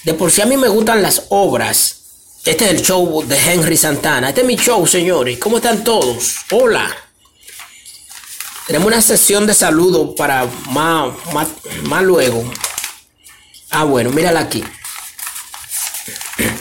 De 0.04 0.14
por 0.14 0.32
sí 0.32 0.42
a 0.42 0.46
mí 0.46 0.56
me 0.58 0.68
gustan 0.68 1.02
las 1.02 1.24
obras. 1.30 2.02
Este 2.44 2.66
es 2.66 2.72
el 2.72 2.82
show 2.82 3.24
de 3.28 3.38
Henry 3.38 3.76
Santana. 3.76 4.30
Este 4.30 4.42
es 4.42 4.48
mi 4.48 4.56
show, 4.56 4.86
señores. 4.86 5.40
¿Cómo 5.40 5.58
están 5.58 5.84
todos? 5.84 6.36
Hola. 6.52 7.05
Tenemos 8.68 8.88
una 8.88 9.02
sesión 9.02 9.46
de 9.46 9.54
saludo 9.54 10.16
para 10.16 10.46
más, 10.70 11.14
más, 11.34 11.48
más 11.84 12.04
luego. 12.04 12.44
Ah, 13.70 13.84
bueno, 13.84 14.10
mírala 14.10 14.40
aquí. 14.40 14.64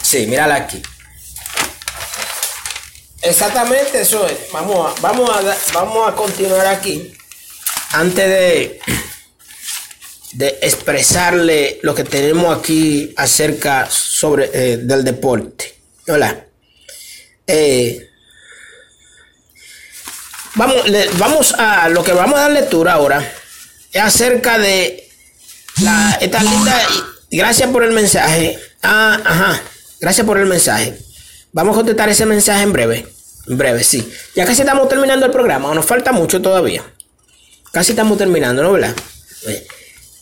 Sí, 0.03 0.27
mírala 0.27 0.57
aquí. 0.57 0.83
Exactamente 3.23 4.03
eso 4.03 4.27
es. 4.27 4.37
Vamos 4.53 4.87
a, 4.87 5.01
vamos 5.01 5.31
a, 5.31 5.57
vamos 5.73 6.09
a 6.09 6.15
continuar 6.15 6.67
aquí. 6.67 7.11
Antes 7.93 8.29
de, 8.29 8.81
de 10.33 10.59
expresarle 10.61 11.79
lo 11.83 11.95
que 11.95 12.05
tenemos 12.05 12.57
aquí 12.57 13.15
acerca 13.17 13.89
sobre 13.91 14.51
eh, 14.53 14.77
del 14.77 15.05
deporte. 15.05 15.75
Hola. 16.09 16.47
Eh, 17.47 18.11
vamos, 20.55 20.77
vamos 21.19 21.55
a 21.55 21.89
lo 21.89 22.05
que 22.05 22.13
vamos 22.13 22.39
a 22.39 22.43
dar 22.43 22.53
lectura 22.53 22.95
ahora 22.95 23.25
es 23.95 24.03
acerca 24.03 24.59
de 24.59 25.09
la, 25.83 26.19
esta 26.21 26.43
linda. 26.43 26.79
Gracias 27.31 27.71
por 27.71 27.85
el 27.85 27.93
mensaje. 27.93 28.59
Ah, 28.83 29.21
ajá. 29.25 29.63
Gracias 30.01 30.27
por 30.27 30.37
el 30.39 30.47
mensaje. 30.47 30.99
Vamos 31.53 31.75
a 31.75 31.79
contestar 31.79 32.09
ese 32.09 32.27
mensaje 32.27 32.63
en 32.63 32.73
breve. 32.73 33.07
En 33.47 33.57
breve, 33.57 33.85
sí. 33.85 34.13
Ya 34.35 34.45
casi 34.45 34.63
estamos 34.63 34.89
terminando 34.89 35.27
el 35.27 35.33
programa. 35.33 35.73
Nos 35.75 35.87
falta 35.87 36.11
mucho 36.11 36.43
todavía. 36.43 36.83
Casi 37.73 37.93
estamos 37.93 38.19
terminando, 38.19 38.65
¿no? 38.65 38.73
¿Verdad? 38.73 38.97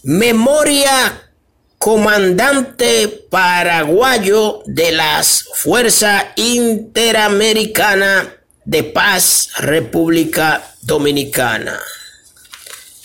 Memoria 0.03 1.30
comandante 1.78 3.09
paraguayo 3.30 4.62
de 4.66 4.93
las 4.93 5.47
Fuerzas 5.55 6.26
Interamericana 6.37 8.37
de 8.64 8.84
Paz 8.84 9.50
República 9.58 10.74
Dominicana. 10.82 11.80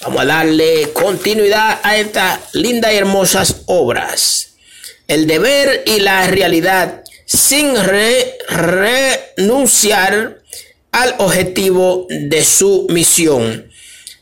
Vamos 0.02 0.22
a 0.22 0.26
darle 0.26 0.94
continuidad 0.94 1.80
a 1.84 1.98
estas 1.98 2.54
lindas 2.54 2.94
y 2.94 2.98
hermosas 2.98 3.64
obras. 3.66 4.56
El 5.08 5.26
deber 5.26 5.84
y 5.86 6.00
la 6.00 6.28
realidad 6.28 7.04
sin 7.26 7.76
renunciar 8.50 10.42
al 10.92 11.16
objetivo 11.18 12.08
de 12.10 12.44
su 12.44 12.88
misión. 12.90 13.70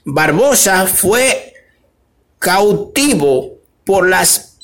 Barbosa 0.03 0.87
fue 0.87 1.53
cautivo 2.39 3.59
por 3.85 4.09
las 4.09 4.57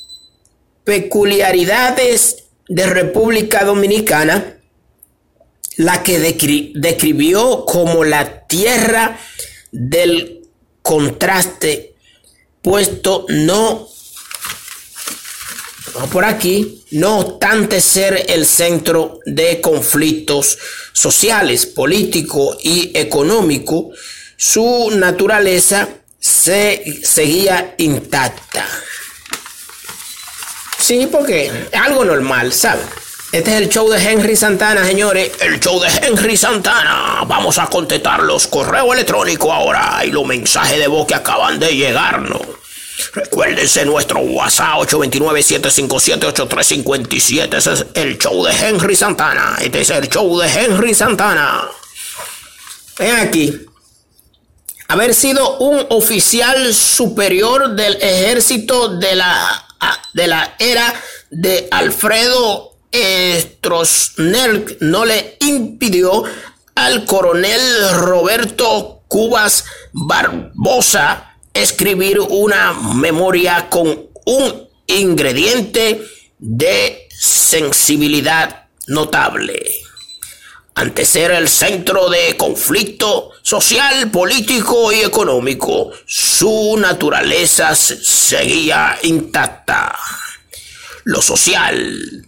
peculiaridades 0.84 2.43
de 2.67 2.86
República 2.86 3.63
Dominicana, 3.63 4.61
la 5.78 6.03
que 6.03 6.19
describió 6.19 7.65
como 7.65 8.03
la 8.03 8.45
tierra 8.47 9.19
del 9.72 10.47
contraste, 10.82 11.93
puesto 12.61 13.26
no 13.30 13.88
por 16.11 16.26
aquí, 16.26 16.86
no 16.91 17.19
obstante 17.19 17.82
ser 17.82 18.26
el 18.30 18.45
centro 18.45 19.19
de 19.26 19.59
conflictos 19.61 20.57
sociales, 20.93 21.65
políticos 21.65 22.57
y 22.63 22.91
económicos, 22.97 23.97
su 24.38 24.89
naturaleza 24.91 25.89
se 26.19 27.01
seguía 27.03 27.76
intacta. 27.78 28.65
Sí, 30.80 31.07
porque 31.11 31.51
algo 31.74 32.05
normal, 32.05 32.51
¿sabes? 32.53 32.86
Este 33.32 33.51
es 33.51 33.57
el 33.61 33.69
show 33.69 33.89
de 33.89 33.97
Henry 33.97 34.36
Santana, 34.36 34.86
señores. 34.86 35.32
El 35.39 35.57
show 35.61 35.79
de 35.79 35.88
Henry 36.01 36.36
Santana. 36.36 37.23
Vamos 37.25 37.57
a 37.59 37.67
contestar 37.67 38.23
los 38.23 38.47
correos 38.47 38.93
electrónicos 38.93 39.49
ahora 39.49 40.01
y 40.03 40.11
los 40.11 40.25
mensajes 40.25 40.77
de 40.77 40.88
voz 40.88 41.07
que 41.07 41.15
acaban 41.15 41.57
de 41.57 41.73
llegarnos. 41.73 42.41
Recuérdense 43.13 43.86
nuestro 43.86 44.19
WhatsApp 44.19 44.79
829-757-8357. 44.79 47.55
Ese 47.55 47.71
es 47.71 47.86
el 47.93 48.17
show 48.17 48.43
de 48.43 48.51
Henry 48.51 48.97
Santana. 48.97 49.55
Este 49.61 49.79
es 49.79 49.89
el 49.91 50.09
show 50.09 50.38
de 50.38 50.49
Henry 50.49 50.93
Santana. 50.93 51.69
Ven 52.99 53.15
aquí 53.15 53.65
haber 54.89 55.13
sido 55.13 55.57
un 55.59 55.86
oficial 55.88 56.73
superior 56.73 57.77
del 57.77 57.93
ejército 58.01 58.89
de 58.89 59.15
la, 59.15 59.65
de 60.13 60.27
la 60.27 60.53
era 60.59 60.93
de 61.29 61.69
Alfredo 61.71 62.70
Stroessner 62.92 64.78
no 64.82 65.06
le 65.06 65.38
impidió 65.39 66.24
al 66.76 67.06
coronel 67.06 67.92
Roberto 67.94 69.04
Cubas 69.08 69.66
Barbosa 69.94 71.38
escribir 71.54 72.20
una 72.20 72.74
memoria 72.74 73.70
con 73.70 74.10
un 74.26 74.70
ingrediente 74.88 76.02
de 76.39 77.08
sensibilidad 77.10 78.68
notable 78.88 79.82
ante 80.76 81.06
ser 81.06 81.32
el 81.32 81.50
centro 81.50 82.10
de 82.10 82.36
conflicto 82.38 83.32
social, 83.42 84.10
político 84.10 84.92
y 84.92 85.02
económico, 85.02 85.92
su 86.06 86.78
naturaleza 86.78 87.76
seguía 87.76 88.98
intacta. 89.04 89.96
Lo 91.04 91.22
social, 91.22 92.20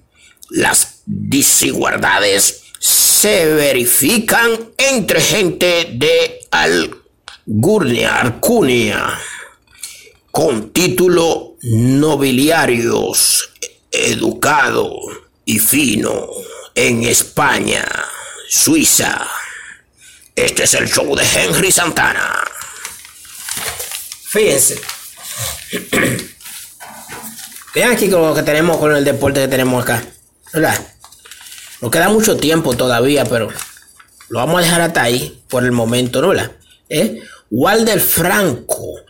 las 0.54 1.02
desigualdades 1.08 2.62
se 2.80 3.46
verifican 3.48 4.52
entre 4.78 5.20
gente 5.20 5.90
de 5.94 6.48
Algurnia, 6.52 8.20
Arcunia, 8.20 9.20
con 10.30 10.70
título 10.72 11.56
nobiliarios, 11.64 13.50
educado 13.92 14.92
y 15.44 15.58
fino 15.58 16.28
en 16.76 17.04
España. 17.04 17.84
Suiza. 18.48 19.28
Este 20.36 20.64
es 20.66 20.74
el 20.76 20.88
show 20.88 21.16
de 21.16 21.24
Henry 21.24 21.72
Santana. 21.72 22.44
Fíjense. 24.30 24.80
Vean 27.74 27.94
aquí 27.94 28.08
con 28.08 28.22
lo 28.22 28.36
que 28.36 28.44
tenemos 28.44 28.78
con 28.78 28.96
el 28.96 29.04
deporte 29.04 29.42
que 29.42 29.48
tenemos 29.48 29.82
acá. 29.82 30.13
¿Verdad? 30.54 30.80
Nos 31.82 31.92
queda 31.92 32.10
mucho 32.10 32.38
tiempo 32.38 32.76
todavía, 32.76 33.26
pero 33.26 33.50
lo 34.30 34.40
vamos 34.40 34.62
a 34.62 34.64
dejar 34.64 34.82
hasta 34.82 35.04
ahí 35.04 35.44
por 35.50 35.64
el 35.64 35.72
momento, 35.72 36.22
¿no? 36.22 36.34
¿Eh? 36.90 37.22
Walder 37.50 38.00
Franco 38.00 39.02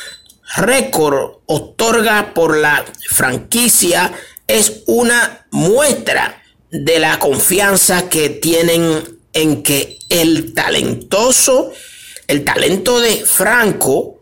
récord 0.57 1.39
otorga 1.47 2.35
por 2.35 2.57
la 2.57 2.85
franquicia 3.09 4.13
es 4.47 4.83
una 4.87 5.47
muestra 5.51 6.43
de 6.71 6.99
la 6.99 7.19
confianza 7.19 8.09
que 8.09 8.29
tienen 8.31 9.19
en 9.33 9.63
que 9.63 9.99
el 10.09 10.55
talentoso, 10.55 11.73
el 12.27 12.45
talento 12.45 13.01
de 13.01 13.25
Franco, 13.25 14.21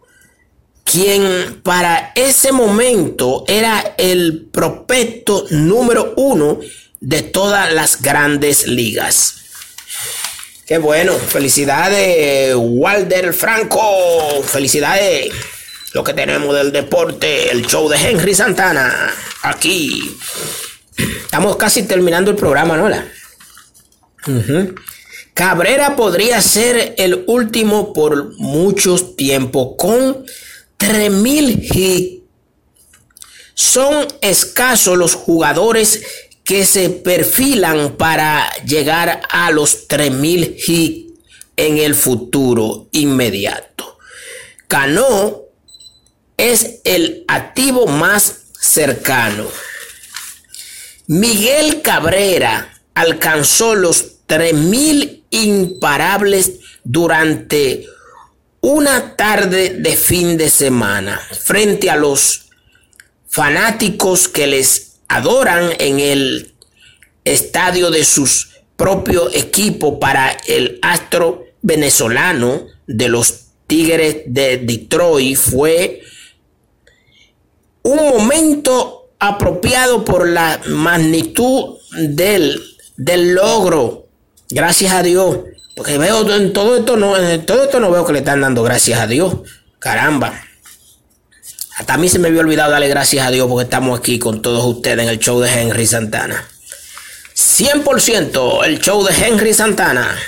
quien 0.84 1.60
para 1.62 2.12
ese 2.14 2.52
momento 2.52 3.44
era 3.46 3.94
el 3.98 4.48
prospecto 4.50 5.44
número 5.50 6.14
uno 6.16 6.60
de 7.00 7.22
todas 7.22 7.72
las 7.72 8.00
grandes 8.00 8.66
ligas. 8.66 9.34
Qué 10.68 10.76
bueno, 10.76 11.14
felicidades 11.14 12.54
Walter 12.54 13.32
Franco, 13.32 14.42
felicidades 14.42 15.32
lo 15.94 16.04
que 16.04 16.12
tenemos 16.12 16.54
del 16.54 16.72
deporte, 16.72 17.50
el 17.50 17.64
show 17.64 17.88
de 17.88 17.96
Henry 17.96 18.34
Santana, 18.34 19.10
aquí. 19.40 20.14
Estamos 21.22 21.56
casi 21.56 21.84
terminando 21.84 22.30
el 22.30 22.36
programa, 22.36 22.76
¿no? 22.76 22.90
Cabrera 25.32 25.96
podría 25.96 26.42
ser 26.42 26.94
el 26.98 27.24
último 27.28 27.94
por 27.94 28.34
mucho 28.36 28.98
tiempo 29.14 29.74
con 29.74 30.26
3000 30.76 31.66
hits. 31.72 32.22
Son 33.54 34.06
escasos 34.20 34.98
los 34.98 35.14
jugadores 35.14 36.02
que 36.48 36.64
se 36.64 36.88
perfilan 36.88 37.98
para 37.98 38.50
llegar 38.64 39.20
a 39.28 39.50
los 39.50 39.86
3000 39.86 40.56
hits 40.66 41.12
en 41.58 41.76
el 41.76 41.94
futuro 41.94 42.88
inmediato. 42.90 43.98
Cano 44.66 45.42
es 46.38 46.80
el 46.84 47.26
activo 47.28 47.86
más 47.86 48.44
cercano. 48.58 49.46
Miguel 51.06 51.82
Cabrera 51.82 52.80
alcanzó 52.94 53.74
los 53.74 54.24
3000 54.24 55.24
imparables 55.28 56.60
durante 56.82 57.84
una 58.62 59.16
tarde 59.16 59.74
de 59.78 59.96
fin 59.96 60.38
de 60.38 60.48
semana 60.48 61.20
frente 61.44 61.90
a 61.90 61.96
los 61.96 62.46
fanáticos 63.28 64.28
que 64.28 64.46
les 64.46 64.87
adoran 65.08 65.70
en 65.78 66.00
el 66.00 66.54
estadio 67.24 67.90
de 67.90 68.04
sus 68.04 68.50
propio 68.76 69.28
equipo 69.34 69.98
para 69.98 70.36
el 70.46 70.78
astro 70.82 71.44
venezolano 71.62 72.66
de 72.86 73.08
los 73.08 73.46
Tigres 73.66 74.22
de 74.26 74.58
Detroit 74.58 75.36
fue 75.36 76.00
un 77.82 77.96
momento 77.96 79.10
apropiado 79.18 80.04
por 80.04 80.28
la 80.28 80.60
magnitud 80.66 81.76
del, 81.92 82.62
del 82.96 83.34
logro 83.34 84.08
Gracias 84.50 84.92
a 84.92 85.02
Dios. 85.02 85.38
Porque 85.76 85.98
veo 85.98 86.28
en 86.34 86.52
todo 86.52 86.76
esto 86.76 86.96
no, 86.96 87.16
en 87.16 87.44
todo 87.46 87.64
esto 87.64 87.78
no 87.80 87.90
veo 87.90 88.04
que 88.04 88.12
le 88.12 88.18
están 88.20 88.40
dando 88.40 88.62
gracias 88.62 88.98
a 88.98 89.06
Dios. 89.06 89.34
Caramba. 89.78 90.42
Hasta 91.78 91.94
a 91.94 91.96
mí 91.96 92.08
se 92.08 92.18
me 92.18 92.26
había 92.26 92.40
olvidado 92.40 92.72
darle 92.72 92.88
gracias 92.88 93.24
a 93.24 93.30
Dios 93.30 93.46
porque 93.48 93.62
estamos 93.62 94.00
aquí 94.00 94.18
con 94.18 94.42
todos 94.42 94.64
ustedes 94.64 94.98
en 94.98 95.08
el 95.08 95.20
show 95.20 95.40
de 95.40 95.48
Henry 95.48 95.86
Santana. 95.86 96.44
100% 97.36 98.64
el 98.64 98.80
show 98.80 99.04
de 99.04 99.14
Henry 99.14 99.54
Santana. 99.54 100.18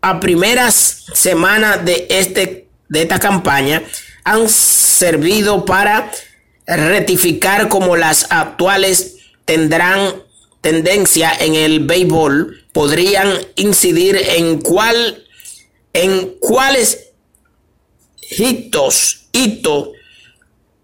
a 0.00 0.20
primeras 0.20 1.06
semanas 1.12 1.84
de, 1.84 2.06
este, 2.08 2.68
de 2.88 3.02
esta 3.02 3.18
campaña 3.18 3.82
han 4.30 4.48
servido 4.48 5.64
para 5.64 6.10
rectificar 6.66 7.68
como 7.68 7.96
las 7.96 8.26
actuales 8.30 9.16
tendrán 9.44 10.22
tendencia 10.60 11.32
en 11.38 11.54
el 11.54 11.80
béisbol 11.80 12.66
podrían 12.72 13.32
incidir 13.56 14.16
en 14.16 14.60
cuál 14.60 15.24
en 15.92 16.34
cuáles 16.40 17.10
hitos 18.30 19.28
hitos 19.32 19.90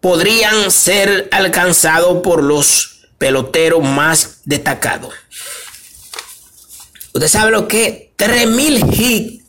podrían 0.01 0.71
ser 0.71 1.29
alcanzados 1.33 2.23
por 2.23 2.43
los 2.43 3.09
peloteros 3.19 3.83
más 3.83 4.41
destacados. 4.45 5.15
Usted 7.15 7.29
sabe 7.29 7.53
lo 7.53 7.69
que 7.69 8.13
3000 8.17 8.85
hits, 8.93 9.45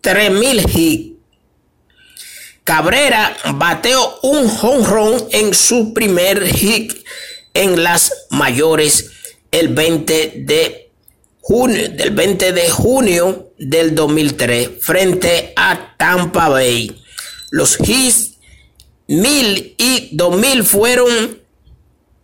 3000 0.00 0.70
hits. 0.74 1.11
Cabrera 2.64 3.36
bateó 3.54 4.20
un 4.22 4.48
run 4.86 5.28
en 5.30 5.52
su 5.52 5.92
primer 5.92 6.46
hit 6.46 6.92
en 7.54 7.82
las 7.82 8.12
mayores 8.30 9.10
el 9.50 9.68
20 9.68 10.34
de 10.44 10.92
junio, 11.40 11.88
del 11.90 12.10
20 12.10 12.52
de 12.52 12.70
junio 12.70 13.52
del 13.58 13.94
2003 13.94 14.70
frente 14.80 15.52
a 15.56 15.96
Tampa 15.98 16.48
Bay. 16.48 17.02
Los 17.50 17.78
hits 17.80 18.38
1000 19.08 19.74
y 19.76 20.10
2000 20.12 20.64
fueron 20.64 21.42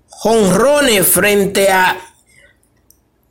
jonrones 0.08 1.06
frente 1.06 1.68
a 1.68 2.00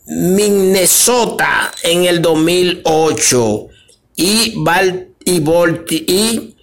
Minnesota 0.05 1.71
en 1.83 2.05
el 2.05 2.21
2008 2.21 3.67
y, 4.15 4.55
y 5.25 6.56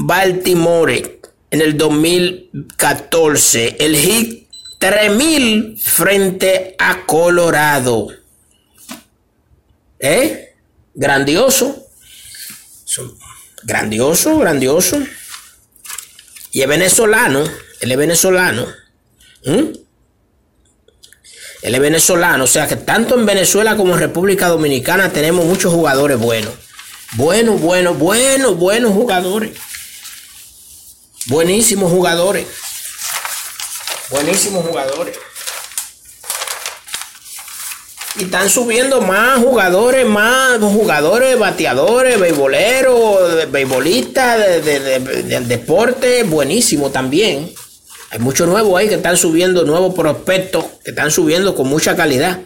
Baltimore 0.00 1.20
en 1.50 1.60
el 1.60 1.76
2014. 1.76 3.78
El 3.80 3.96
hit 3.96 4.48
3000 4.78 5.76
frente 5.76 6.76
a 6.78 7.04
Colorado. 7.04 8.06
¿Eh? 9.98 10.54
Grandioso. 10.94 11.84
Grandioso, 13.64 14.38
grandioso. 14.38 15.02
Y 16.52 16.62
es 16.62 16.68
venezolano. 16.68 17.42
Él 17.80 17.90
es 17.90 17.98
venezolano. 17.98 18.68
¿Mm? 19.44 19.72
Él 21.62 21.74
es 21.74 21.80
venezolano. 21.80 22.44
O 22.44 22.46
sea 22.46 22.68
que 22.68 22.76
tanto 22.76 23.18
en 23.18 23.26
Venezuela 23.26 23.76
como 23.76 23.94
en 23.94 23.98
República 23.98 24.46
Dominicana 24.46 25.12
tenemos 25.12 25.44
muchos 25.44 25.72
jugadores 25.72 26.20
buenos. 26.20 26.54
Buenos, 27.14 27.60
buenos, 27.60 27.98
buenos, 27.98 28.56
buenos 28.56 28.92
jugadores. 28.92 29.58
Buenísimos 31.28 31.92
jugadores. 31.92 32.46
Buenísimos 34.10 34.64
jugadores. 34.64 35.18
Y 38.18 38.24
están 38.24 38.48
subiendo 38.48 39.02
más 39.02 39.38
jugadores, 39.38 40.06
más 40.06 40.58
jugadores, 40.58 41.38
bateadores, 41.38 42.18
beisboleros, 42.18 43.50
beisbolistas, 43.50 44.64
de, 44.64 45.44
deporte, 45.46 46.22
buenísimo 46.22 46.90
también. 46.90 47.52
Hay 48.10 48.20
muchos 48.20 48.48
nuevos 48.48 48.80
ahí 48.80 48.88
que 48.88 48.94
están 48.94 49.18
subiendo, 49.18 49.64
nuevos 49.64 49.94
prospectos 49.94 50.64
que 50.82 50.90
están 50.92 51.10
subiendo 51.10 51.54
con 51.54 51.68
mucha 51.68 51.94
calidad. 51.94 52.40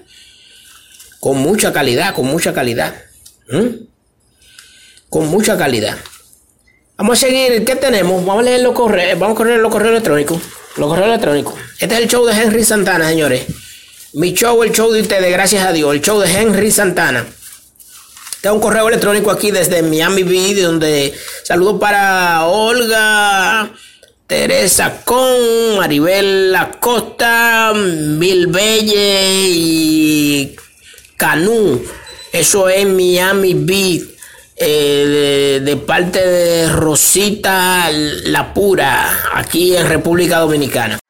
Con 1.20 1.38
mucha 1.38 1.72
calidad, 1.72 2.16
con 2.16 2.26
mucha 2.26 2.52
calidad. 2.52 2.96
¿Mm? 3.48 3.84
Con 5.08 5.28
mucha 5.28 5.56
calidad. 5.56 5.96
Vamos 6.96 7.18
a 7.18 7.26
seguir, 7.26 7.64
¿qué 7.64 7.76
tenemos? 7.76 8.24
Vamos 8.24 8.42
a 8.42 8.44
leer 8.44 8.60
los 8.60 8.74
correos, 8.74 9.18
vamos 9.18 9.34
a 9.34 9.38
correr 9.38 9.58
los 9.58 9.72
correos 9.72 9.92
electrónicos. 9.92 10.40
Los 10.76 10.88
correos 10.88 11.08
electrónicos. 11.08 11.54
Este 11.78 11.94
es 11.94 12.00
el 12.02 12.08
show 12.08 12.24
de 12.26 12.34
Henry 12.34 12.64
Santana, 12.64 13.08
señores. 13.08 13.44
Mi 14.12 14.34
show, 14.34 14.62
el 14.62 14.72
show 14.72 14.92
de 14.92 15.00
ustedes, 15.00 15.32
gracias 15.32 15.64
a 15.64 15.72
Dios. 15.72 15.94
El 15.94 16.02
show 16.02 16.20
de 16.20 16.30
Henry 16.30 16.70
Santana. 16.70 17.24
Tengo 18.42 18.56
un 18.56 18.60
correo 18.60 18.88
electrónico 18.88 19.30
aquí 19.30 19.50
desde 19.50 19.82
Miami 19.82 20.22
Beach, 20.22 20.58
donde 20.58 21.14
saludo 21.44 21.78
para 21.78 22.44
Olga, 22.46 23.70
Teresa 24.26 25.00
Con, 25.04 25.78
Maribel 25.78 26.54
Acosta, 26.54 27.72
Mil 27.74 28.48
Belle 28.48 29.44
y 29.44 30.56
Canú. 31.16 31.82
Eso 32.32 32.68
es 32.68 32.86
Miami 32.86 33.54
Beach. 33.54 34.11
Eh, 34.64 35.58
de, 35.58 35.60
de, 35.60 35.76
parte 35.76 36.24
de 36.24 36.68
Rosita 36.68 37.90
La 38.26 38.54
Pura, 38.54 39.10
aquí 39.34 39.74
en 39.74 39.88
República 39.88 40.38
Dominicana. 40.38 41.01